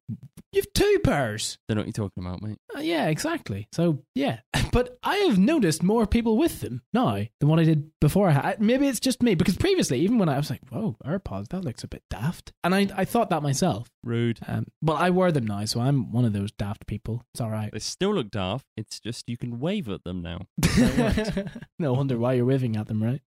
[0.52, 1.58] you've two pairs.
[1.68, 2.58] Don't know what you're talking about, mate.
[2.76, 3.68] Uh, yeah, exactly.
[3.72, 4.40] So yeah,
[4.72, 8.30] but I have noticed more people with them now than what I did before.
[8.30, 8.62] I had.
[8.62, 11.84] Maybe it's just me because previously, even when I was like, "Whoa, AirPods, that looks
[11.84, 13.88] a bit daft," and I I thought that myself.
[14.04, 14.40] Rude.
[14.48, 17.24] Um, but I wear them now, so I'm one of those daft people.
[17.34, 17.72] It's all right.
[17.72, 18.66] They still look daft.
[18.78, 20.40] It's just you can wave at them now.
[21.80, 23.22] no wonder why you're waving at them, right?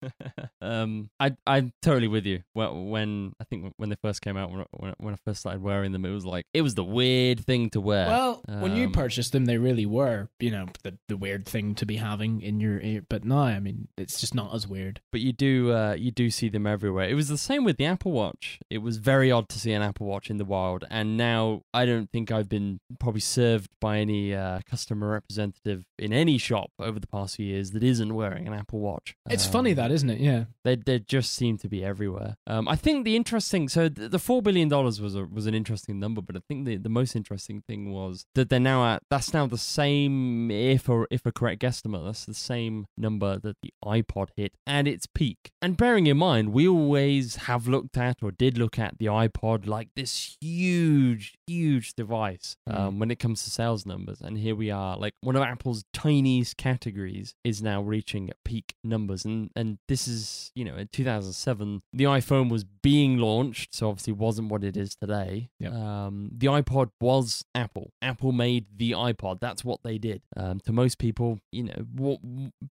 [0.61, 2.43] um, I I'm totally with you.
[2.55, 5.78] Well, when I think when they first came out, when when I first started wearing
[5.93, 8.07] them, it was like it was the weird thing to wear.
[8.09, 11.75] Well, when you Um, purchased them, they really were, you know, the the weird thing
[11.77, 13.03] to be having in your ear.
[13.09, 15.01] But now, I mean, it's just not as weird.
[15.13, 17.09] but you do uh, you do see them everywhere.
[17.09, 18.59] It was the same with the Apple Watch.
[18.71, 21.87] It was very odd to see an Apple Watch in the wild, and now I
[21.87, 26.99] don't think I've been probably served by any uh, customer representative in any shop over
[26.99, 29.15] the past few years that isn't wearing an Apple Watch.
[29.31, 30.21] It's Um, funny that, isn't it?
[30.21, 30.45] Yeah.
[30.65, 32.37] they they just seem to be everywhere.
[32.47, 35.55] Um, I think the interesting so the, the four billion dollars was a, was an
[35.55, 35.68] interesting
[35.99, 39.33] number, but I think the, the most interesting thing was that they're now at that's
[39.33, 43.73] now the same if or if a correct guesstimate that's the same number that the
[43.85, 45.51] iPod hit at its peak.
[45.61, 49.67] And bearing in mind, we always have looked at or did look at the iPod
[49.67, 54.71] like this huge huge device um, when it comes to sales numbers, and here we
[54.71, 60.07] are like one of Apple's tiniest categories is now reaching peak numbers, and and this
[60.07, 64.77] is you know in 2007 the iPhone was being launched, so obviously wasn't what it
[64.77, 65.51] is today.
[65.61, 65.73] Yep.
[65.73, 67.91] Um, the iPod was Apple.
[68.01, 69.41] Apple made the iPod.
[69.41, 70.23] That's what they did.
[70.37, 72.21] Um, to most people, you know, what,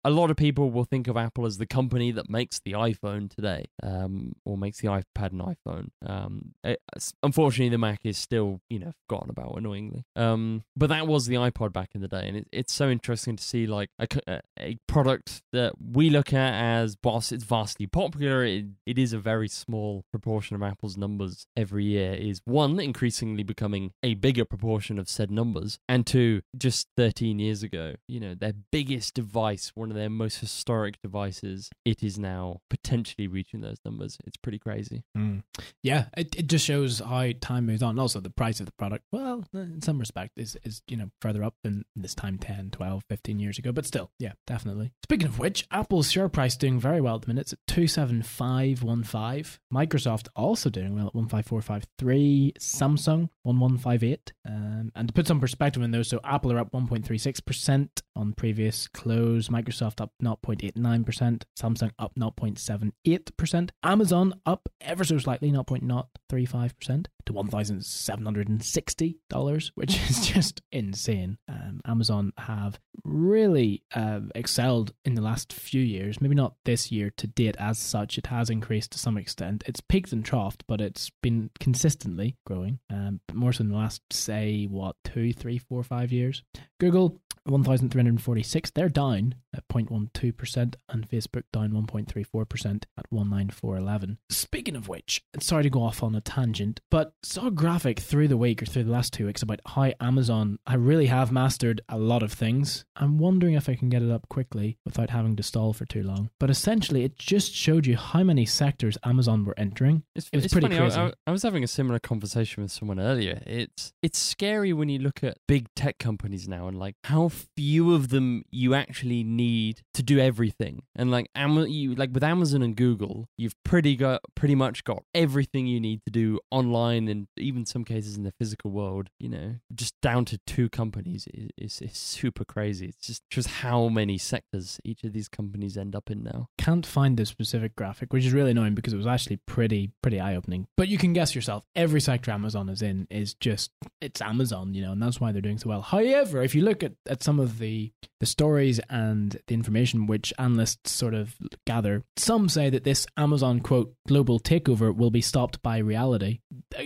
[0.04, 3.34] a lot of people will think of Apple as the company that makes the iPhone
[3.34, 5.88] today, um, or makes the iPad an iPhone.
[6.06, 6.82] Um, it-
[7.22, 10.04] unfortunately, the Mac is still, you know, forgotten about annoyingly.
[10.15, 13.38] Um, but that was the iPod back in the day, and it, it's so interesting
[13.38, 17.88] to see like a, a- a product that we look at as boss, it's vastly
[17.88, 22.13] popular, it, it is a very small proportion of Apple's numbers every year.
[22.13, 27.63] Is one increasingly becoming a bigger proportion of said numbers, and two, just 13 years
[27.63, 32.62] ago, you know, their biggest device, one of their most historic devices, it is now
[32.69, 34.17] potentially reaching those numbers.
[34.25, 35.03] It's pretty crazy.
[35.17, 35.43] Mm.
[35.81, 37.99] Yeah, it, it just shows how time moves on.
[37.99, 41.43] Also, the price of the product, well, in some respect, is, is you know, further
[41.43, 43.71] up than this time 10, 12, 15 years ago.
[43.71, 44.91] But still, yeah, definitely.
[45.03, 47.41] Speaking of which, Apple's share price doing very well at the minute.
[47.41, 49.59] It's at 27515.
[49.73, 52.53] Microsoft also doing well at 15453.
[52.63, 54.34] Samsung 1158.
[54.47, 58.88] Um, and to put some perspective in those, so Apple are up 1.36% on previous
[58.88, 59.49] close.
[59.49, 61.43] Microsoft up 0.89%.
[61.60, 63.69] Samsung up 0.78%.
[63.84, 71.38] Amazon up ever so slightly, 0.035% to $1,760, which is just insane.
[71.47, 76.21] Um, Amazon have really uh, excelled in the last few years.
[76.21, 78.17] Maybe not this year to date as such.
[78.17, 79.63] It has increased to some extent.
[79.65, 82.79] It's peaked and troughed, but it's been consistently growing.
[82.89, 86.43] Um, more so in the last, say, what, two, three, four, five years.
[86.79, 88.71] Google 1,346.
[88.71, 94.17] They're down at 0.12%, and Facebook down 1.34% at 19411.
[94.29, 98.27] Speaking of which, sorry to go off on a tangent, but saw a graphic through
[98.27, 101.82] the week or through the last two weeks about how Amazon I really have mastered
[101.89, 102.86] a lot of things.
[102.95, 106.03] I'm wondering if I can get it up quickly without having to stall for too
[106.03, 106.29] long.
[106.39, 110.03] But essentially, it just showed you how many sectors Amazon were entering.
[110.15, 110.77] It's, It was it's pretty funny.
[110.77, 110.99] I- crazy.
[110.99, 113.41] I, I was having a similar conversation with someone earlier.
[113.45, 117.93] It's it's scary when you look at big tech companies now and like how few
[117.93, 120.84] of them you actually need to do everything.
[120.96, 125.04] And like Am- you like with Amazon and Google, you've pretty got pretty much got
[125.13, 129.10] everything you need to do online and even some cases in the physical world.
[129.19, 132.88] You know, just down to two companies is is, super crazy.
[132.88, 136.48] It's just just how many sectors each of these companies end up in now.
[136.58, 140.19] Can't find the specific graphic, which is really annoying because it was actually pretty pretty
[140.19, 140.67] eye opening.
[140.78, 141.63] But you can guess yourself.
[141.76, 145.41] Every sector Amazon is in is just it's Amazon, you know, and that's why they're
[145.41, 145.82] doing so well.
[145.82, 147.91] However, if you look at, at some of the
[148.23, 151.36] the stories and the information which analysts sort of
[151.67, 156.39] gather, some say that this Amazon quote global takeover will be stopped by reality.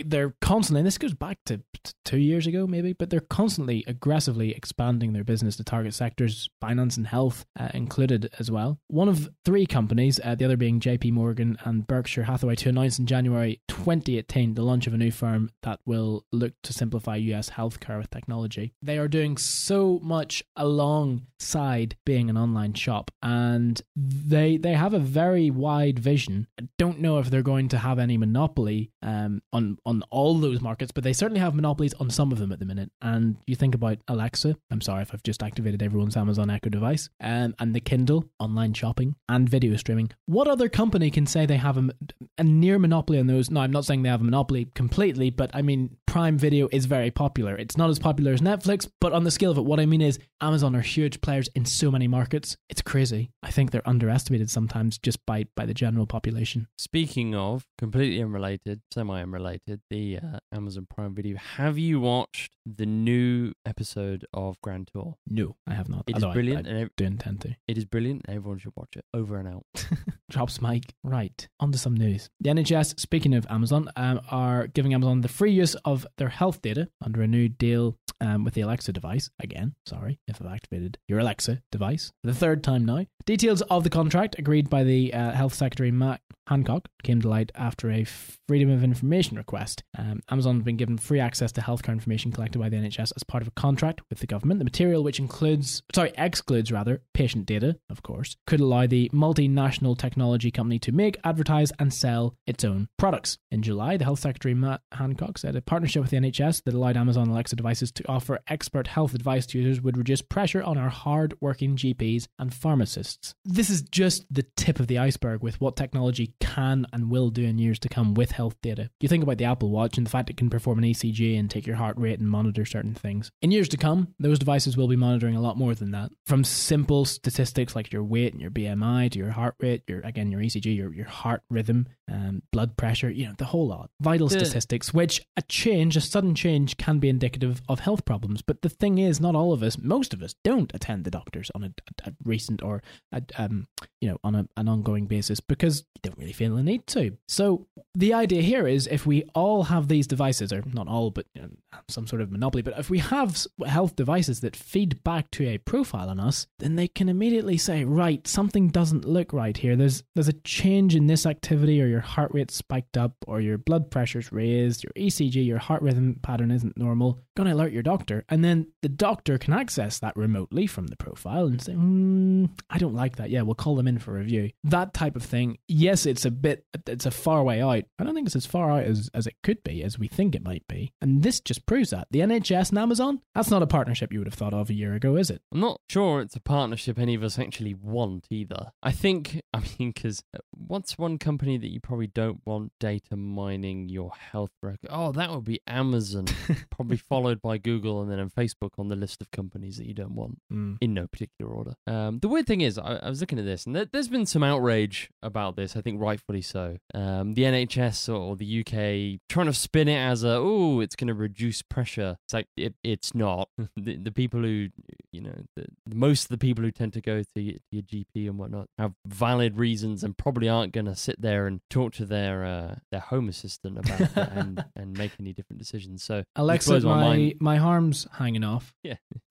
[0.04, 1.62] They're constantly, and this goes back to
[2.04, 6.97] two years ago maybe, but they're constantly aggressively expanding their business to target sectors, finance
[6.97, 8.80] and health uh, included as well.
[8.88, 12.97] One of three companies, uh, the other being JP Morgan and Berkshire Hathaway, to announce
[12.97, 17.52] in January 2018 the launch of a new firm that will look to simplify US
[17.52, 18.73] healthcare with technology.
[18.82, 25.00] They are doing so much alongside being an online shop, and they they have a
[25.00, 26.48] very wide vision.
[26.60, 30.62] I don't know if they're going to have any monopoly um, on on all those
[30.62, 32.92] markets, but they certainly have monopolies on some of them at the minute.
[33.02, 34.56] And you think about Alexa.
[34.72, 38.74] I'm sorry if I've just activated everyone's Amazon Echo device, um, and the Kindle, online
[38.74, 40.12] shopping, and video streaming.
[40.26, 41.90] What other company can say they have a,
[42.38, 43.50] a near monopoly on those?
[43.50, 46.86] No, I'm not saying they have a monopoly completely, but I mean Prime Video is
[46.86, 47.56] very popular.
[47.56, 50.02] It's not as popular as Netflix, but on the scale of it, what I mean
[50.02, 52.56] is Amazon are huge players in so many markets.
[52.70, 53.32] It's crazy.
[53.43, 56.67] I think they're underestimated sometimes just by by the general population.
[56.78, 61.38] Speaking of completely unrelated, semi unrelated, the uh, Amazon Prime Video.
[61.58, 65.15] Have you watched the new episode of Grand Tour?
[65.28, 66.06] No, I have not.
[66.08, 67.56] It is Although I- brilliant, I, and ev- do intend to.
[67.67, 68.24] it is brilliant.
[68.30, 69.04] Everyone should watch it.
[69.13, 69.65] Over and out.
[70.30, 70.93] Drops mic.
[71.04, 71.48] Right.
[71.60, 72.30] On to some news.
[72.41, 76.62] The NHS, speaking of Amazon, um, are giving Amazon the free use of their health
[76.62, 79.30] data under a new deal um, with the Alexa device.
[79.40, 83.06] Again, sorry if I've activated your Alexa device for the third time now.
[83.26, 87.52] Details of the contract agreed by the uh, Health Secretary Matt Hancock came to light
[87.56, 89.84] after a Freedom of Information request.
[89.98, 93.24] Um, Amazon has been given free access to healthcare information collected by the NHS as
[93.24, 94.60] part of a contract with the government.
[94.60, 99.98] The material, which includes, sorry, excludes rather, patient data, of course, could allow the multinational
[99.98, 103.38] technology company to make, advertise, and sell its own products.
[103.52, 106.97] In July, the Health Secretary Matt Hancock said a partnership with the NHS that allowed
[106.97, 110.89] Amazon Alexa devices to offer expert health advice to users would reduce pressure on our
[110.89, 113.34] hard-working GPs and pharmacists.
[113.45, 117.43] This is just the tip of the iceberg with what technology can and will do
[117.43, 118.89] in years to come with health data.
[119.00, 121.50] You think about the Apple Watch and the fact it can perform an ECG and
[121.50, 123.32] take your heart rate and monitor certain things.
[123.41, 126.12] In years to come, those devices will be monitoring a lot more than that.
[126.26, 130.32] From simple statistics like your weight and your BMI to your heart rate, your again
[130.32, 133.89] your ECG, your your heart rhythm, um, blood pressure, you know, the whole lot.
[134.02, 135.41] Vital The- statistics, which a
[135.78, 138.42] change, a sudden change can be indicative of health problems.
[138.42, 141.52] But the thing is, not all of us, most of us don't attend the doctors
[141.54, 141.72] on a,
[142.06, 143.68] a, recent or a, um,
[144.02, 147.18] you know, on a, an ongoing basis because you don't really feel the need to.
[147.28, 151.26] So the idea here is if we all have these devices, or not all, but
[151.34, 151.50] you know,
[151.88, 155.58] some sort of monopoly, but if we have health devices that feed back to a
[155.60, 159.76] profile on us, then they can immediately say, right, something doesn't look right here.
[159.76, 163.58] There's there's a change in this activity, or your heart rate spiked up, or your
[163.58, 167.19] blood pressure's raised, your ECG, your heart rhythm pattern isn't normal.
[167.36, 171.45] Gonna alert your doctor, and then the doctor can access that remotely from the profile
[171.45, 173.30] and say, hmm, I don't like that.
[173.30, 174.51] Yeah, we'll call them in for review.
[174.63, 175.58] That type of thing.
[175.67, 177.84] Yes, it's a bit, it's a far way out.
[177.99, 180.36] I don't think it's as far out as, as it could be, as we think
[180.36, 180.93] it might be.
[181.01, 182.08] And this just proves that.
[182.12, 184.93] The NHS and Amazon, that's not a partnership you would have thought of a year
[184.93, 185.41] ago, is it?
[185.51, 188.71] I'm not sure it's a partnership any of us actually want either.
[188.82, 193.89] I think, I mean, because what's one company that you probably don't want data mining
[193.89, 194.89] your health record?
[194.89, 196.26] Oh, that would be Amazon,
[196.70, 200.12] probably followed by Google and then Facebook on the list of companies that you don't
[200.15, 200.78] want Mm.
[200.82, 201.74] in no particular order.
[201.88, 204.26] Um, the weird thing is, I, I was looking at this, and there, there's been
[204.26, 205.76] some outrage about this.
[205.76, 206.78] I think rightfully so.
[206.93, 211.08] Um, the NHS or the UK trying to spin it as a, oh, it's going
[211.08, 212.17] to reduce pressure.
[212.26, 213.50] It's like it, it's not.
[213.78, 214.70] the, the people who,
[215.17, 218.38] you know, the, most of the people who tend to go to your, GP and
[218.38, 222.45] whatnot have valid reasons and probably aren't going to sit there and talk to their
[222.45, 226.03] uh, their home assistant about it and and make any different decisions.
[226.03, 227.34] So Alexa, my, mind.
[227.39, 228.73] my arm's hanging off.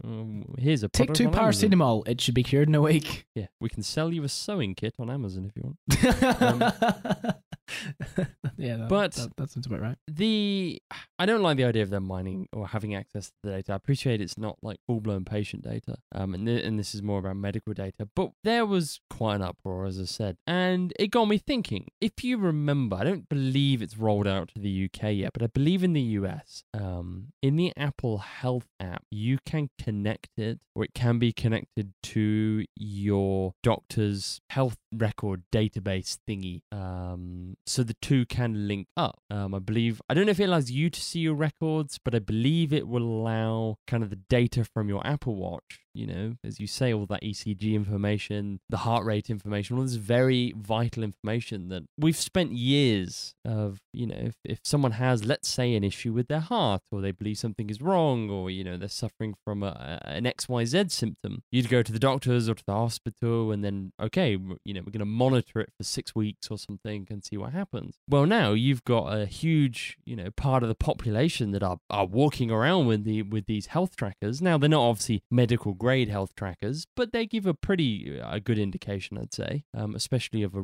[0.04, 2.06] Um, here's a Take two paracetamol.
[2.06, 3.26] It should be cured in a week.
[3.34, 6.36] Yeah, we can sell you a sewing kit on Amazon if you want.
[6.40, 7.32] Um,
[8.56, 9.96] yeah, that, But- that, that sounds about right.
[10.06, 10.80] the
[11.18, 13.72] I don't like the idea of them mining or having access to the data.
[13.72, 17.02] I appreciate it's not like full blown patient data, um, and th- and this is
[17.02, 18.08] more about medical data.
[18.14, 21.88] But there was quite an uproar, as I said, and it got me thinking.
[22.00, 25.46] If you remember, I don't believe it's rolled out to the UK yet, but I
[25.48, 30.84] believe in the US, um, in the Apple Health app, you can connect it, or
[30.84, 36.60] it can be connected to your doctor's health record database thingy.
[36.76, 39.20] Um, so the two can link up.
[39.30, 42.14] Um, I believe I don't know if it allows you to see your records, but
[42.14, 45.85] I believe it will allow kind of the data from your Apple Watch.
[45.96, 49.94] You know, as you say, all that ECG information, the heart rate information, all this
[49.94, 53.80] very vital information that we've spent years of.
[53.92, 57.12] You know, if, if someone has, let's say, an issue with their heart, or they
[57.12, 61.70] believe something is wrong, or you know they're suffering from a, an XYZ symptom, you'd
[61.70, 64.32] go to the doctors or to the hospital, and then okay,
[64.64, 67.52] you know we're going to monitor it for six weeks or something and see what
[67.52, 67.96] happens.
[68.08, 72.06] Well, now you've got a huge, you know, part of the population that are, are
[72.06, 74.42] walking around with the with these health trackers.
[74.42, 78.58] Now they're not obviously medical grade health trackers, but they give a pretty a good
[78.58, 80.56] indication, I'd say, um, especially of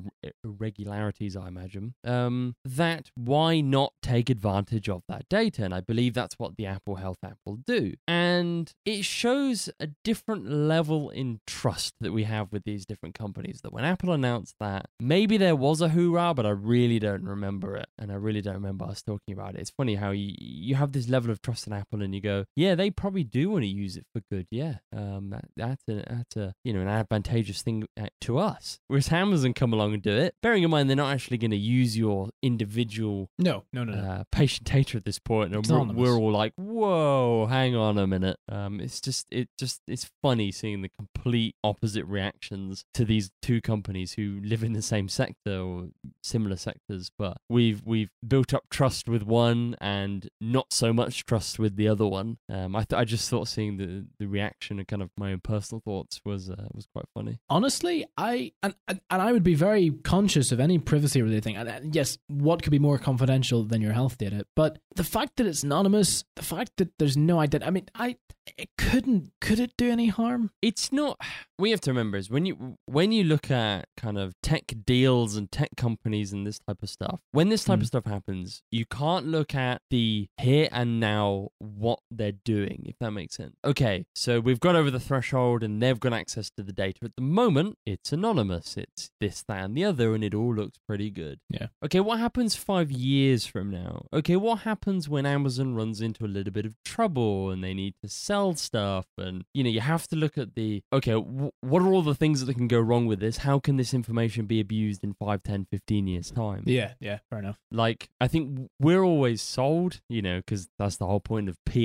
[0.43, 1.95] irregularities, I imagine.
[2.03, 5.65] Um, that why not take advantage of that data?
[5.65, 7.95] And I believe that's what the Apple Health app will do.
[8.09, 13.61] And it shows a different level in trust that we have with these different companies.
[13.63, 17.77] That when Apple announced that, maybe there was a hoorah, but I really don't remember
[17.77, 17.87] it.
[17.97, 19.61] And I really don't remember us talking about it.
[19.61, 22.45] It's funny how you, you have this level of trust in Apple and you go,
[22.57, 24.49] yeah, they probably do want to use it for good.
[24.51, 24.79] Yeah.
[25.17, 28.79] Um, that, that's, a, that's a, you know, an advantageous thing uh, to us.
[28.89, 31.57] Whereas Amazon come along and do it, bearing in mind they're not actually going to
[31.57, 34.11] use your individual No, no, no, no.
[34.11, 38.07] uh, patient data at this point, and we're, we're all like, "Whoa, hang on a
[38.07, 43.31] minute." Um, it's just, it just, it's funny seeing the complete opposite reactions to these
[43.41, 45.89] two companies who live in the same sector or
[46.23, 51.59] similar sectors, but we've we've built up trust with one and not so much trust
[51.59, 52.39] with the other one.
[52.49, 55.41] Um, I th- I just thought seeing the the reaction and kind of my own
[55.41, 57.39] personal thoughts was uh, was quite funny.
[57.49, 61.57] Honestly, I and, and I would be very conscious of any privacy related thing.
[61.57, 64.47] And, and yes, what could be more confidential than your health data?
[64.57, 67.67] But the fact that it's anonymous, the fact that there's no identity.
[67.67, 68.17] I mean, I
[68.59, 70.51] it couldn't could it do any harm?
[70.61, 71.17] it's not
[71.61, 75.37] we have to remember is when you when you look at kind of tech deals
[75.37, 77.83] and tech companies and this type of stuff when this type Mm.
[77.83, 82.97] of stuff happens you can't look at the here and now what they're doing if
[82.99, 86.63] that makes sense okay so we've got over the threshold and they've got access to
[86.63, 87.01] the data.
[87.05, 88.77] At the moment it's anonymous.
[88.77, 91.41] It's this that and the other and it all looks pretty good.
[91.51, 91.69] Yeah.
[91.85, 94.07] okay what happens five years from now?
[94.13, 97.95] Okay what happens when amazon runs into a little bit of trouble and they need
[98.03, 101.83] to sell stuff and you know you have to look at the okay w- what
[101.83, 103.39] are all the things that can go wrong with this?
[103.39, 106.63] How can this information be abused in 5 10 15 years time?
[106.67, 107.59] Yeah, yeah, fair enough.
[107.71, 111.81] like i think we're always sold you know because that's the whole point of pr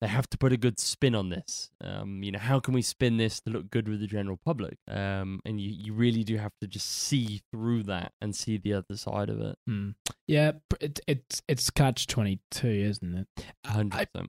[0.00, 1.70] they have to put a good spin on this.
[1.82, 4.76] Um you know how can we spin this to look good with the general public
[4.88, 8.72] um and you, you really do have to just see through that and see the
[8.72, 9.90] other side of it Hmm.
[10.26, 13.44] Yeah, it, it's it's catch twenty two, isn't it?
[13.66, 14.28] 100%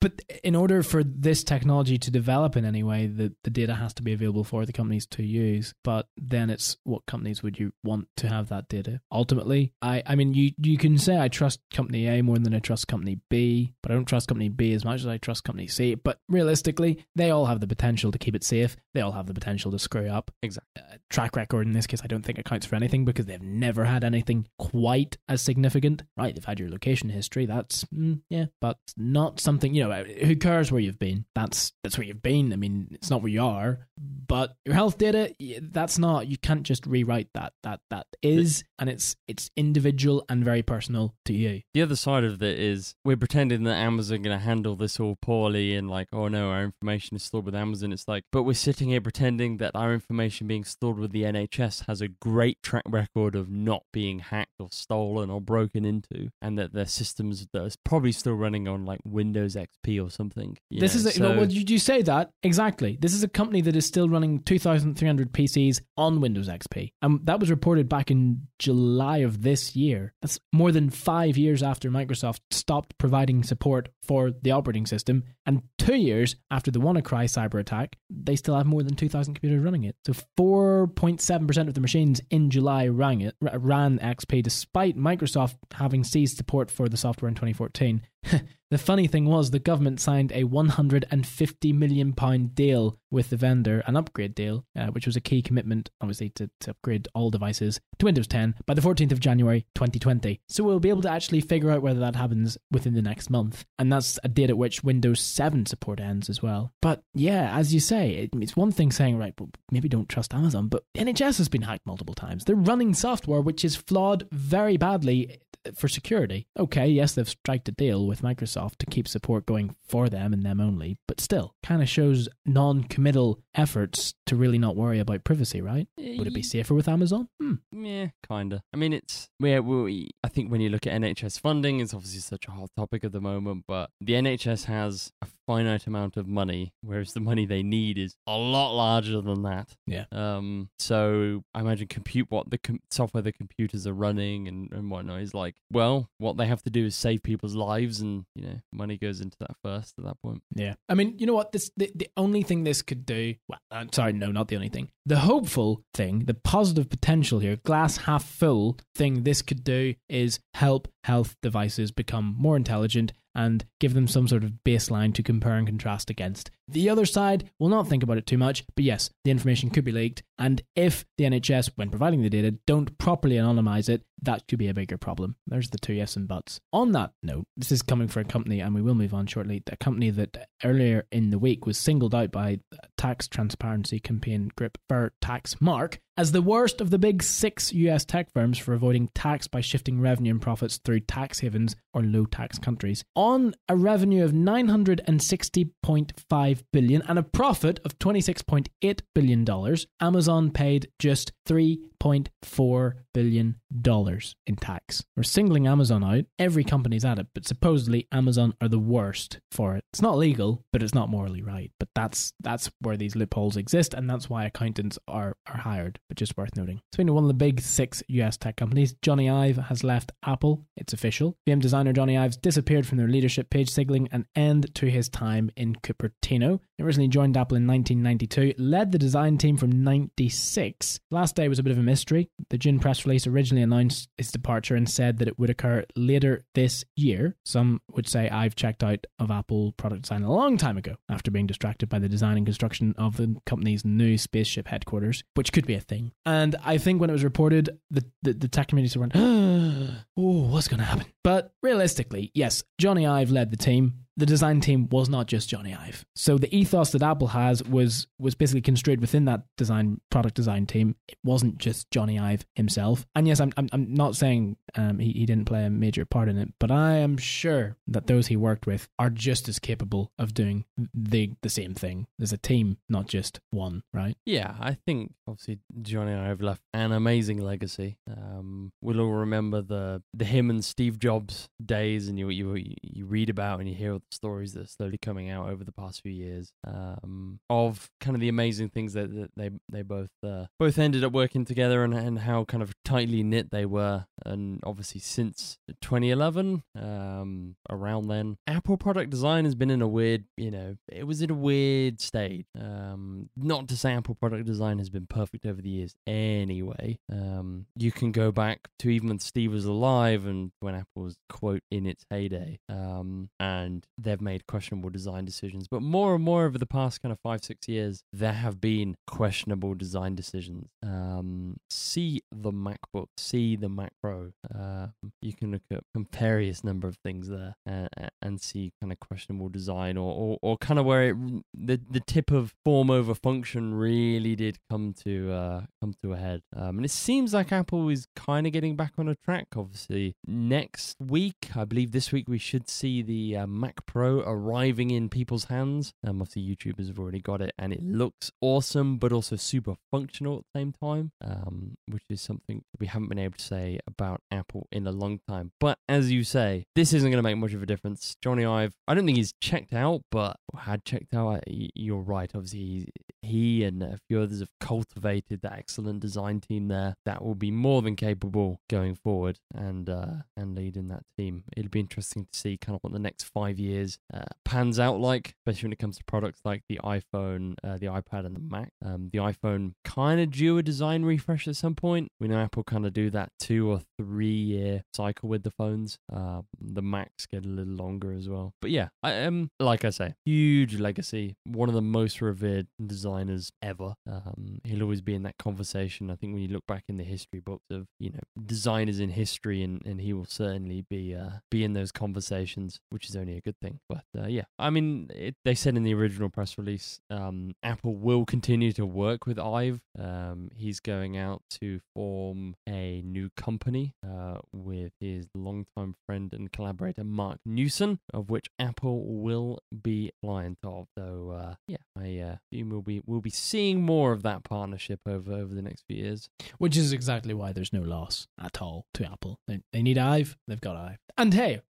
[0.00, 3.94] but in order for this technology to develop in any way, the, the data has
[3.94, 5.74] to be available for the companies to use.
[5.84, 9.00] But then it's what companies would you want to have that data?
[9.12, 12.58] Ultimately, I, I mean, you, you can say I trust company A more than I
[12.58, 15.68] trust company B, but I don't trust company B as much as I trust company
[15.68, 15.94] C.
[15.94, 18.76] But realistically, they all have the potential to keep it safe.
[18.94, 20.30] They all have the potential to screw up.
[20.42, 20.70] Exactly.
[20.82, 23.84] Uh, track record in this case, I don't think accounts for anything because they've never
[23.84, 26.02] had anything quite as significant.
[26.16, 27.46] Right, they've had your location history.
[27.46, 29.90] That's mm, yeah, but not something you know.
[29.92, 31.24] uh, Who cares where you've been?
[31.34, 32.52] That's that's where you've been.
[32.52, 33.86] I mean, it's not where you are.
[33.98, 35.34] But your health data.
[35.60, 36.26] That's not.
[36.28, 37.52] You can't just rewrite that.
[37.62, 41.62] That that is, and it's it's individual and very personal to you.
[41.74, 45.16] the other side of it is we're pretending that Amazon going to handle this all
[45.20, 47.92] poorly and like, oh no, our information is stored with Amazon.
[47.92, 51.86] It's like, but we're sitting here pretending that our information being stored with the NHS
[51.86, 56.58] has a great track record of not being hacked or stolen or broken into, and
[56.58, 60.58] that their systems that are probably still running on like Windows XP or something.
[60.70, 62.98] you This know, is a, so- well, you, you say that exactly.
[63.00, 67.38] This is a company that is still running 2,300 PCs on Windows XP, and that
[67.38, 70.14] was reported back in July of this year.
[70.20, 75.62] That's more than five years after Microsoft stopped providing support for the operating system, and
[75.78, 79.84] two years after the WannaCry cyber attack, they still have more than 2,000 computers running
[79.84, 79.96] it.
[80.06, 86.36] So 4.7% of the machines in July ran it ran XP, despite Microsoft having ceased
[86.36, 88.02] support for the software in 2014.
[88.70, 93.82] the funny thing was, the government signed a 150 million pound deal with the vendor,
[93.86, 97.80] an upgrade deal, uh, which was a key commitment, obviously, to, to upgrade all devices
[97.98, 100.40] to Windows 10 by the 14th of January 2020.
[100.48, 103.64] So we'll be able to actually figure out whether that happens within the next month,
[103.78, 106.72] and that's a date at which Windows 7 support ends as well.
[106.80, 110.34] But yeah, as you say, it, it's one thing saying, right, well, maybe don't trust
[110.34, 112.44] Amazon, but NHS has been hacked multiple times.
[112.44, 115.40] They're running software which is flawed very badly
[115.74, 116.46] for security.
[116.58, 120.42] Okay, yes, they've striked a deal with Microsoft to keep support going for them and
[120.44, 125.24] them only, but still, kind of shows non committal efforts to really not worry about
[125.24, 125.88] privacy, right?
[125.96, 127.28] Would it be safer with Amazon?
[127.40, 127.54] Hmm.
[127.72, 128.62] Yeah, kinda.
[128.72, 129.60] I mean, it's yeah.
[129.60, 133.04] We, I think when you look at NHS funding, it's obviously such a hot topic
[133.04, 133.64] at the moment.
[133.66, 138.14] But the NHS has a finite amount of money, whereas the money they need is
[138.28, 139.74] a lot larger than that.
[139.84, 140.04] Yeah.
[140.12, 140.68] Um.
[140.78, 145.22] So I imagine compute what the com- software the computers are running and and whatnot
[145.22, 145.56] is like.
[145.72, 149.20] Well, what they have to do is save people's lives, and you know, money goes
[149.20, 150.42] into that first at that point.
[150.54, 150.74] Yeah.
[150.88, 151.50] I mean, you know what?
[151.50, 153.34] This the, the only thing this could do.
[153.48, 154.90] Well, uh, sorry, no, not the only thing.
[155.06, 160.38] The hopeful thing, the positive potential here, glass half full thing this could do is
[160.54, 165.56] help health devices become more intelligent and give them some sort of baseline to compare
[165.56, 166.50] and contrast against.
[166.72, 169.84] The other side will not think about it too much, but yes, the information could
[169.84, 174.46] be leaked, and if the NHS, when providing the data, don't properly anonymize it, that
[174.46, 175.34] could be a bigger problem.
[175.46, 176.60] There's the two yes and buts.
[176.72, 179.62] On that note, this is coming from a company, and we will move on shortly,
[179.66, 182.60] a company that earlier in the week was singled out by
[182.96, 188.04] tax transparency campaign group Fair Tax Mark as the worst of the big six US
[188.04, 192.26] tech firms for avoiding tax by shifting revenue and profits through tax havens or low
[192.26, 193.02] tax countries.
[193.16, 200.88] On a revenue of 960.5 billion and a profit of 26.8 billion dollars, Amazon paid
[200.98, 205.04] just 3.4 billion dollars in tax.
[205.16, 206.24] We're singling Amazon out.
[206.38, 209.84] Every company's at it, but supposedly Amazon are the worst for it.
[209.92, 211.70] It's not legal, but it's not morally right.
[211.78, 215.98] But that's that's where these loopholes exist, and that's why accountants are are hired.
[216.08, 216.80] But just worth noting.
[216.92, 220.66] Speaking of one of the big six US tech companies, Jony Ive has left Apple.
[220.76, 221.36] It's official.
[221.46, 225.50] game designer Jony Ive's disappeared from their leadership page, signaling an end to his time
[225.56, 226.60] in Cupertino.
[226.76, 231.00] He originally joined Apple in 1992, led the design team from 96.
[231.10, 232.30] Last day was a bit of a mystery.
[232.50, 236.42] The June press release originally announced his departure and said that it would occur later
[236.54, 237.36] this year.
[237.44, 241.30] Some would say Ive checked out of Apple product design a long time ago after
[241.30, 245.66] being distracted by the design and construction of the company's new spaceship headquarters, which could
[245.66, 246.12] be a thing.
[246.24, 250.68] And I think when it was reported, the, the, the tech community went, oh, what's
[250.68, 251.06] going to happen?
[251.22, 255.78] But realistically, yes, Jony Ive led the team the design team was not just Jony
[255.78, 256.04] Ive.
[256.14, 260.66] So the ethos that Apple has was was basically construed within that design product design
[260.66, 260.96] team.
[261.08, 263.06] It wasn't just Jony Ive himself.
[263.14, 266.28] And yes, I'm I'm, I'm not saying um, he, he didn't play a major part
[266.28, 270.12] in it, but I am sure that those he worked with are just as capable
[270.18, 272.06] of doing the the same thing.
[272.18, 274.16] There's a team, not just one, right?
[274.26, 277.96] Yeah, I think obviously Jony Ive left an amazing legacy.
[278.08, 283.06] Um, we'll all remember the the him and Steve Jobs days, and you you you
[283.06, 286.12] read about and you hear stories that are slowly coming out over the past few
[286.12, 290.78] years um, of kind of the amazing things that, that they they both uh, both
[290.78, 294.06] ended up working together and and how kind of tightly knit they were.
[294.24, 300.24] And obviously, since 2011, um, around then, Apple product design has been in a weird,
[300.36, 302.46] you know, it was in a weird state.
[302.58, 305.94] Um, not to say Apple product design has been perfect over the years.
[306.06, 311.04] Anyway, um, you can go back to even when Steve was alive and when Apple
[311.04, 315.68] was quote in its heyday, um, and they've made questionable design decisions.
[315.68, 318.96] But more and more over the past kind of five six years, there have been
[319.06, 320.68] questionable design decisions.
[320.82, 324.32] Um, see the MacBook, see the Mac Pro.
[324.54, 324.88] Uh,
[325.20, 327.88] you can look at various number of things there and,
[328.22, 331.16] and see kind of questionable design or, or, or kind of where it,
[331.54, 336.16] the the tip of form over function really did come to uh, come to a
[336.16, 336.42] head.
[336.54, 339.48] Um, and it seems like Apple is kind of getting back on a track.
[339.56, 344.92] Obviously, next week, I believe this week we should see the uh, Mac Pro arriving
[344.92, 345.94] in people's hands.
[346.06, 350.36] Um, obviously, YouTubers have already got it, and it looks awesome, but also super functional
[350.36, 354.20] at the same time, um, which is something we haven't been able to say about
[354.30, 355.50] Apple in a long time.
[355.58, 358.14] But as you say, this isn't going to make much of a difference.
[358.24, 361.42] Jony Ive, I don't think he's checked out, but had checked out.
[361.48, 362.30] You're right.
[362.32, 367.34] Obviously, he and a few others have cultivated that excellent design team there that will
[367.34, 371.42] be more than capable going forward and uh, and leading that team.
[371.56, 374.78] It'll be interesting to see kind of what the next five years years uh, pans
[374.78, 378.36] out like, especially when it comes to products like the iPhone, uh, the iPad, and
[378.36, 378.72] the Mac.
[378.84, 382.10] Um, the iPhone kind of due a design refresh at some point.
[382.20, 385.98] We know Apple kind of do that two or three year cycle with the phones.
[386.12, 388.54] Uh, the Macs get a little longer as well.
[388.60, 391.36] But yeah, I am um, like I say, huge legacy.
[391.44, 393.94] One of the most revered designers ever.
[394.10, 396.10] Um, he'll always be in that conversation.
[396.10, 399.10] I think when you look back in the history books of you know designers in
[399.10, 403.36] history, and, and he will certainly be uh, be in those conversations, which is only
[403.36, 403.80] a good thing.
[403.88, 407.94] But uh, yeah, I mean, it, they said in the original press release, um, Apple
[407.94, 409.80] will continue to work with Ive.
[409.98, 416.52] Um, he's going out to form a new company uh, with his longtime friend and
[416.52, 420.86] collaborator Marc Newson, of which Apple will be client of.
[420.98, 425.00] So uh, yeah, I uh, assume we'll be we'll be seeing more of that partnership
[425.06, 426.28] over over the next few years.
[426.58, 429.38] Which is exactly why there's no loss at all to Apple.
[429.46, 430.98] They, they need Ive, they've got Ive.
[431.16, 431.60] And hey,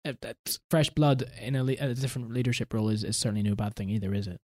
[0.71, 4.13] fresh blood in a, a different leadership role is, is certainly no bad thing either,
[4.15, 4.41] is it?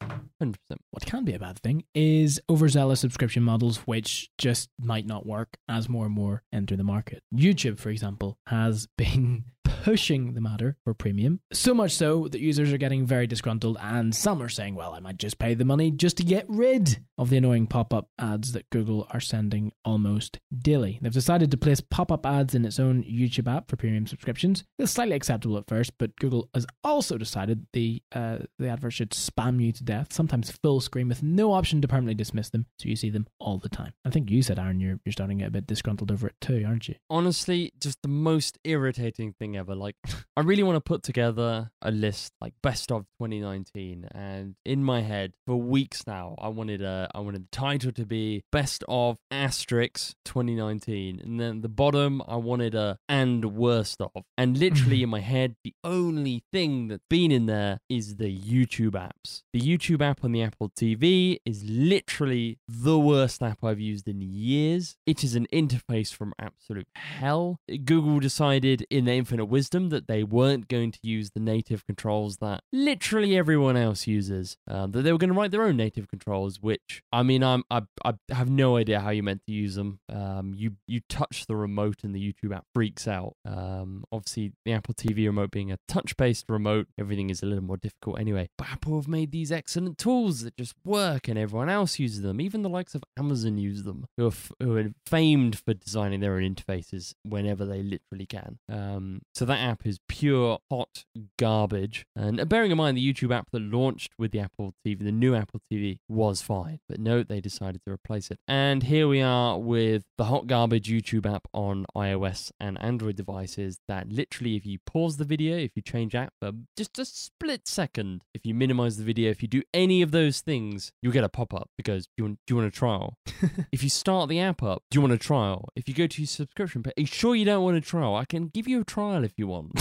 [0.41, 0.55] 100%.
[0.91, 5.57] What can be a bad thing is overzealous subscription models, which just might not work
[5.67, 7.23] as more and more enter the market.
[7.33, 9.45] YouTube, for example, has been
[9.81, 11.39] pushing the matter for premium.
[11.51, 14.99] So much so that users are getting very disgruntled, and some are saying, well, I
[14.99, 18.51] might just pay the money just to get rid of the annoying pop up ads
[18.51, 20.99] that Google are sending almost daily.
[21.01, 24.63] They've decided to place pop up ads in its own YouTube app for premium subscriptions.
[24.77, 29.11] It's slightly acceptable at first, but Google has also decided the, uh, the advert should
[29.11, 32.87] spam you to death, sometimes full screen with no option to permanently dismiss them, so
[32.87, 33.93] you see them all the time.
[34.05, 36.35] I think you said, Aaron, you're, you're starting to get a bit disgruntled over it
[36.39, 36.95] too, aren't you?
[37.09, 39.70] Honestly, just the most irritating thing ever.
[39.75, 39.95] Like,
[40.37, 45.01] I really want to put together a list like best of 2019, and in my
[45.01, 49.17] head for weeks now, I wanted a I wanted the title to be best of
[49.29, 55.09] asterisk 2019, and then the bottom I wanted a and worst of, and literally in
[55.09, 59.43] my head, the only thing that's been in there is the YouTube apps.
[59.53, 64.21] The YouTube app on the Apple TV is literally the worst app I've used in
[64.21, 64.95] years.
[65.05, 67.59] It is an interface from absolute hell.
[67.85, 72.37] Google decided in their infinite wisdom that they weren't going to use the native controls
[72.37, 74.57] that literally everyone else uses.
[74.67, 77.63] Um, that they were going to write their own native controls, which I mean, I'm
[77.69, 79.99] I, I have no idea how you meant to use them.
[80.09, 83.35] Um, you you touch the remote and the YouTube app freaks out.
[83.45, 87.77] Um, obviously the Apple TV remote being a touch-based remote, everything is a little more
[87.77, 88.49] difficult anyway.
[88.57, 92.41] But Apple have made these excellent tools that just work, and everyone else uses them.
[92.41, 96.19] Even the likes of Amazon use them, who are, f- who are famed for designing
[96.19, 98.59] their own interfaces whenever they literally can.
[98.69, 101.05] Um, so that app is pure hot
[101.37, 102.05] garbage.
[102.15, 105.35] And bearing in mind the YouTube app that launched with the Apple TV, the new
[105.35, 106.79] Apple TV, was fine.
[106.87, 108.39] But no, they decided to replace it.
[108.47, 113.79] And here we are with the hot garbage YouTube app on iOS and Android devices
[113.87, 117.67] that literally, if you pause the video, if you change app for just a split
[117.67, 121.23] second, if you minimize the video, if you do any of those things, you'll get
[121.23, 123.17] a pop up because do you want, do you want a trial?
[123.71, 125.69] if you start the app up, do you want a trial?
[125.75, 128.15] If you go to your subscription page, sure you don't want a trial?
[128.15, 129.71] I can give you a trial if you want.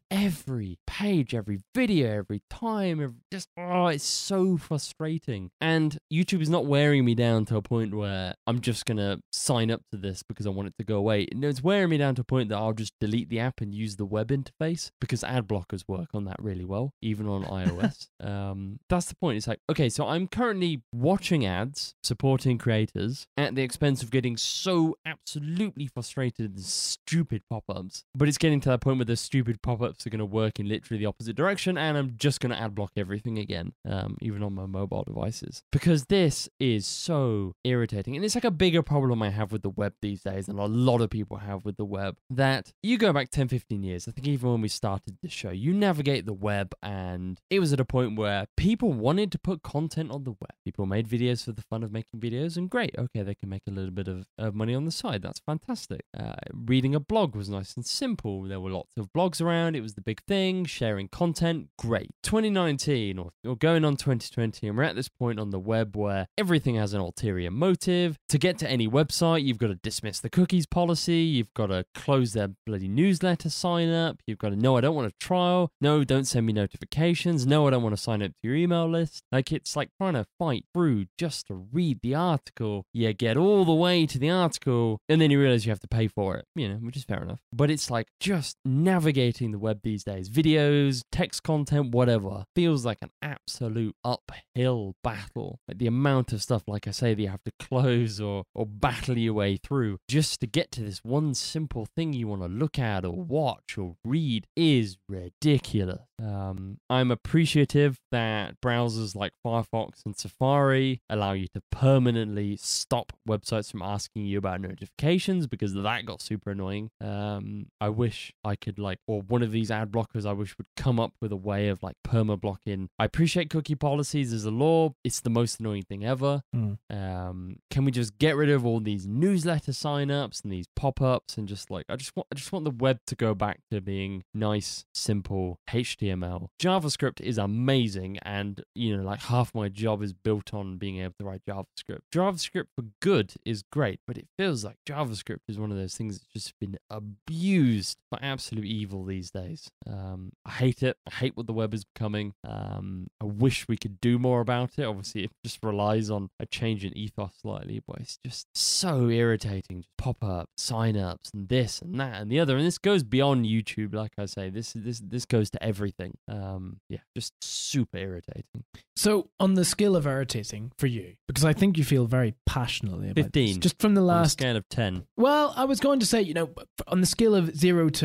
[0.10, 5.50] every page, every video, every time, every, just oh, it's so frustrating.
[5.60, 9.70] And YouTube is not wearing me down to a point where I'm just gonna sign
[9.70, 11.26] up to this because I want it to go away.
[11.34, 13.74] No, it's wearing me down to a point that I'll just delete the app and
[13.74, 18.08] use the web interface because ad blockers work on that really well, even on iOS.
[18.26, 19.36] um, that's the point.
[19.36, 24.36] It's like, okay, so I'm currently watching ads supporting creators at the expense of getting
[24.36, 28.04] so absolutely frustrated and stupid pop-ups.
[28.14, 30.68] But it's getting to that point where the stupid pop-ups are going to work in
[30.68, 34.42] literally the opposite direction, and I'm just going to ad block everything again, um, even
[34.42, 39.22] on my mobile devices, because this is so irritating, and it's like a bigger problem
[39.22, 41.84] I have with the web these days, and a lot of people have with the
[41.84, 42.16] web.
[42.30, 45.50] That you go back 10, 15 years, I think even when we started the show,
[45.50, 49.62] you navigate the web, and it was at a point where people wanted to put
[49.62, 50.54] content on the web.
[50.64, 53.62] People made videos for the fun of making videos, and great, okay, they can make
[53.68, 55.20] a little bit of, of money on the side.
[55.20, 56.02] That's fantastic.
[56.18, 58.53] Uh, reading a blog was nice and simple.
[58.54, 59.74] There were lots of blogs around.
[59.74, 62.12] It was the big thing, sharing content, great.
[62.22, 66.28] 2019 or, or going on 2020, and we're at this point on the web where
[66.38, 68.16] everything has an ulterior motive.
[68.28, 71.84] To get to any website, you've got to dismiss the cookies policy, you've got to
[71.96, 75.72] close their bloody newsletter sign up, you've got to, no, I don't want a trial,
[75.80, 78.88] no, don't send me notifications, no, I don't want to sign up to your email
[78.88, 79.24] list.
[79.32, 82.84] Like it's like trying to fight through just to read the article.
[82.92, 85.88] You get all the way to the article, and then you realize you have to
[85.88, 87.40] pay for it, you know, which is fair enough.
[87.52, 92.84] But it's like just just navigating the web these days, videos, text content, whatever, feels
[92.84, 95.60] like an absolute uphill battle.
[95.66, 98.66] Like the amount of stuff, like I say, that you have to close or, or
[98.66, 102.48] battle your way through just to get to this one simple thing you want to
[102.48, 106.00] look at or watch or read is ridiculous.
[106.22, 113.70] Um, I'm appreciative that browsers like Firefox and Safari allow you to permanently stop websites
[113.70, 116.90] from asking you about notifications because that got super annoying.
[117.00, 120.68] Um, I wish I could like, or one of these ad blockers, I wish would
[120.76, 122.88] come up with a way of like perma blocking.
[122.98, 124.94] I appreciate cookie policies as a law.
[125.04, 126.42] It's the most annoying thing ever.
[126.54, 126.78] Mm.
[126.90, 131.48] Um, can we just get rid of all these newsletter signups and these pop-ups and
[131.48, 134.24] just like I just want I just want the web to go back to being
[134.32, 136.48] nice, simple HTML.
[136.60, 141.14] JavaScript is amazing and you know like half my job is built on being able
[141.18, 142.00] to write JavaScript.
[142.12, 146.18] JavaScript for good is great, but it feels like JavaScript is one of those things
[146.18, 149.70] that's just been abused absolute evil these days.
[149.86, 150.96] Um, I hate it.
[151.06, 152.34] I hate what the web is becoming.
[152.46, 154.84] Um, I wish we could do more about it.
[154.84, 159.78] Obviously, it just relies on a change in ethos slightly, but it's just so irritating.
[159.82, 162.56] Just pop up, sign ups, and this and that and the other.
[162.56, 164.50] And this goes beyond YouTube, like I say.
[164.50, 166.16] This this this goes to everything.
[166.28, 168.64] Um, yeah, just super irritating.
[168.96, 173.10] So, on the scale of irritating for you, because I think you feel very passionately
[173.10, 173.46] about 15.
[173.46, 174.32] this, just from the last.
[174.32, 175.06] scale of ten.
[175.16, 176.50] Well, I was going to say, you know,
[176.86, 178.03] on the scale of zero to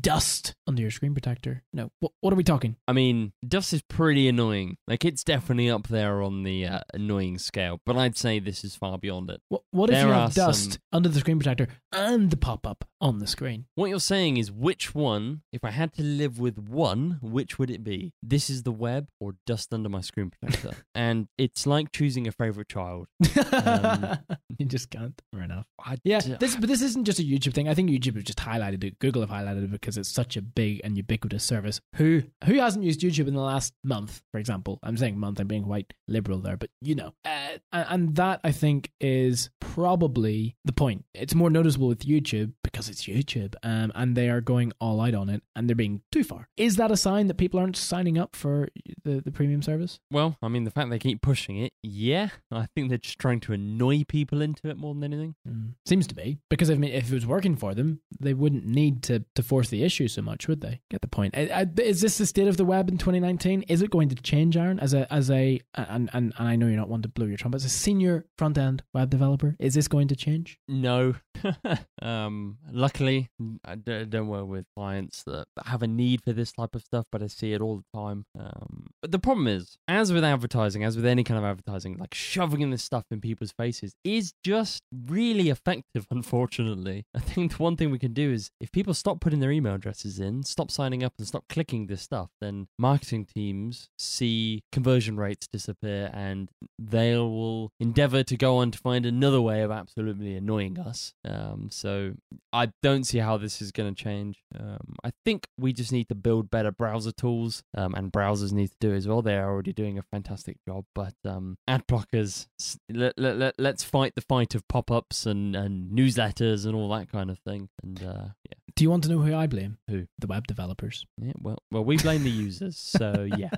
[0.00, 1.62] dust under your screen protector.
[1.72, 2.76] No, what, what are we talking?
[2.88, 4.76] I mean, dust is pretty annoying.
[4.88, 8.74] Like it's definitely up there on the uh, annoying scale, but I'd say this is
[8.76, 9.40] far beyond it.
[9.48, 12.66] What, what if There you have dust some- under the screen protector and the pop
[12.66, 13.66] up on the screen?
[13.74, 17.70] What you're saying is which one, if I had to live with one, which would
[17.70, 18.12] it be?
[18.22, 20.76] This is the web or dust under my screen protector?
[20.94, 23.06] and it's like choosing a favorite child.
[23.56, 24.18] Um,
[24.58, 25.20] you just can't.
[25.32, 25.66] Fair enough.
[25.82, 27.68] I Yeah, this but this isn't just a YouTube thing.
[27.68, 28.98] I think YouTube have just highlighted it.
[28.98, 31.80] Google have highlighted because it's such a big and ubiquitous service.
[31.96, 34.78] Who who hasn't used YouTube in the last month, for example?
[34.82, 35.40] I'm saying month.
[35.40, 40.56] I'm being quite liberal there, but you know, uh, and, that I think is probably
[40.64, 41.04] the point.
[41.14, 45.14] It's more noticeable with YouTube because it's YouTube, um, and they are going all out
[45.14, 46.48] on it, and they're being too far.
[46.56, 48.68] Is that a sign that people aren't signing up for
[49.04, 50.00] the the premium service?
[50.10, 53.40] well, I mean, the fact they keep pushing it, yeah, I think they're just trying
[53.40, 55.34] to annoy people into it more than anything.
[55.48, 55.74] Mm.
[55.84, 59.02] Seems to be because I mean, if it was working for them, they wouldn't need
[59.04, 60.80] to, to force the issue so much, would they?
[60.90, 61.36] Get the point.
[61.36, 63.62] I, I, is this the state of the web in 2019?
[63.62, 64.78] Is it going to change, Aaron?
[64.78, 67.36] As a as a and and, and I know you're not one to blow your
[67.36, 67.56] trumpet.
[67.56, 70.58] As a senior front end web developer, is this going to change?
[70.68, 71.14] No.
[72.02, 73.28] um, luckily,
[73.64, 77.22] I don't work with clients that have a need for this type of stuff, but
[77.22, 78.26] I see it all the time.
[78.38, 82.14] Um, but the problem is, as with advertising, as with any kind of advertising, like
[82.14, 87.04] shoving this stuff in people's faces is just really effective, unfortunately.
[87.14, 89.74] I think the one thing we can do is if people stop putting their email
[89.74, 95.16] addresses in, stop signing up, and stop clicking this stuff, then marketing teams see conversion
[95.16, 100.36] rates disappear and they will endeavor to go on to find another way of absolutely
[100.36, 101.14] annoying us.
[101.24, 102.14] Um, so
[102.52, 104.42] I don't see how this is going to change.
[104.58, 108.68] Um, I think we just need to build better browser tools, um, and browsers need
[108.68, 109.22] to do as well.
[109.22, 112.46] They are already doing a fantastic job, but um, ad blockers,
[112.88, 116.88] let, let, let, let's fight the fight of pop ups and, and newsletters and all
[116.90, 117.68] that kind of thing.
[117.82, 119.78] And uh, yeah, Do you want to know who I blame?
[119.88, 120.06] Who?
[120.18, 121.06] The web developers.
[121.18, 123.48] yeah, well, well, we blame the users, so yeah,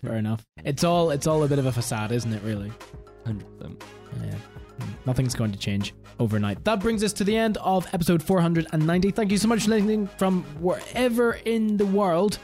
[0.00, 0.46] Fair enough.
[0.64, 2.42] It's all it's all a bit of a facade, isn't it?
[2.42, 2.72] Really.
[3.26, 3.84] hundred percent.
[4.24, 4.34] Yeah.
[5.04, 6.64] Nothing's going to change overnight.
[6.64, 9.10] That brings us to the end of episode 490.
[9.12, 12.38] Thank you so much for listening from wherever in the world.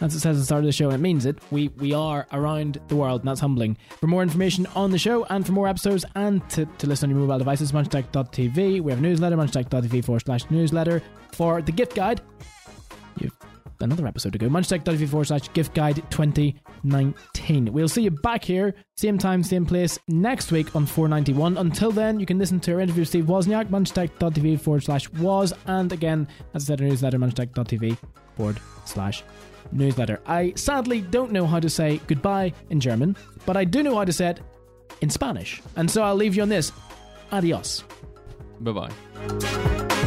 [0.00, 1.38] As it says at the start of the show, and it means it.
[1.50, 3.76] We we are around the world, and that's humbling.
[4.00, 7.16] For more information on the show and for more episodes and to, to listen on
[7.16, 8.80] your mobile devices, munchtech.tv.
[8.80, 11.02] We have a newsletter, munchtech.tv forward slash newsletter.
[11.32, 12.20] For the gift guide,
[13.18, 13.36] you've
[13.82, 14.48] another episode to go.
[14.48, 17.72] Munchtech.tv forward slash gift guide 2019.
[17.72, 21.58] We'll see you back here, same time, same place, next week on 491.
[21.58, 25.52] Until then, you can listen to our interview with Steve Wozniak, munchtech.tv forward slash was,
[25.66, 27.98] and again, as I said, our newsletter, munchtech.tv
[28.36, 29.24] forward slash
[29.72, 30.20] newsletter.
[30.26, 33.16] I sadly don't know how to say goodbye in German,
[33.46, 34.40] but I do know how to say it
[35.00, 35.62] in Spanish.
[35.76, 36.72] And so I'll leave you on this.
[37.30, 37.84] Adios.
[38.60, 39.98] Bye bye.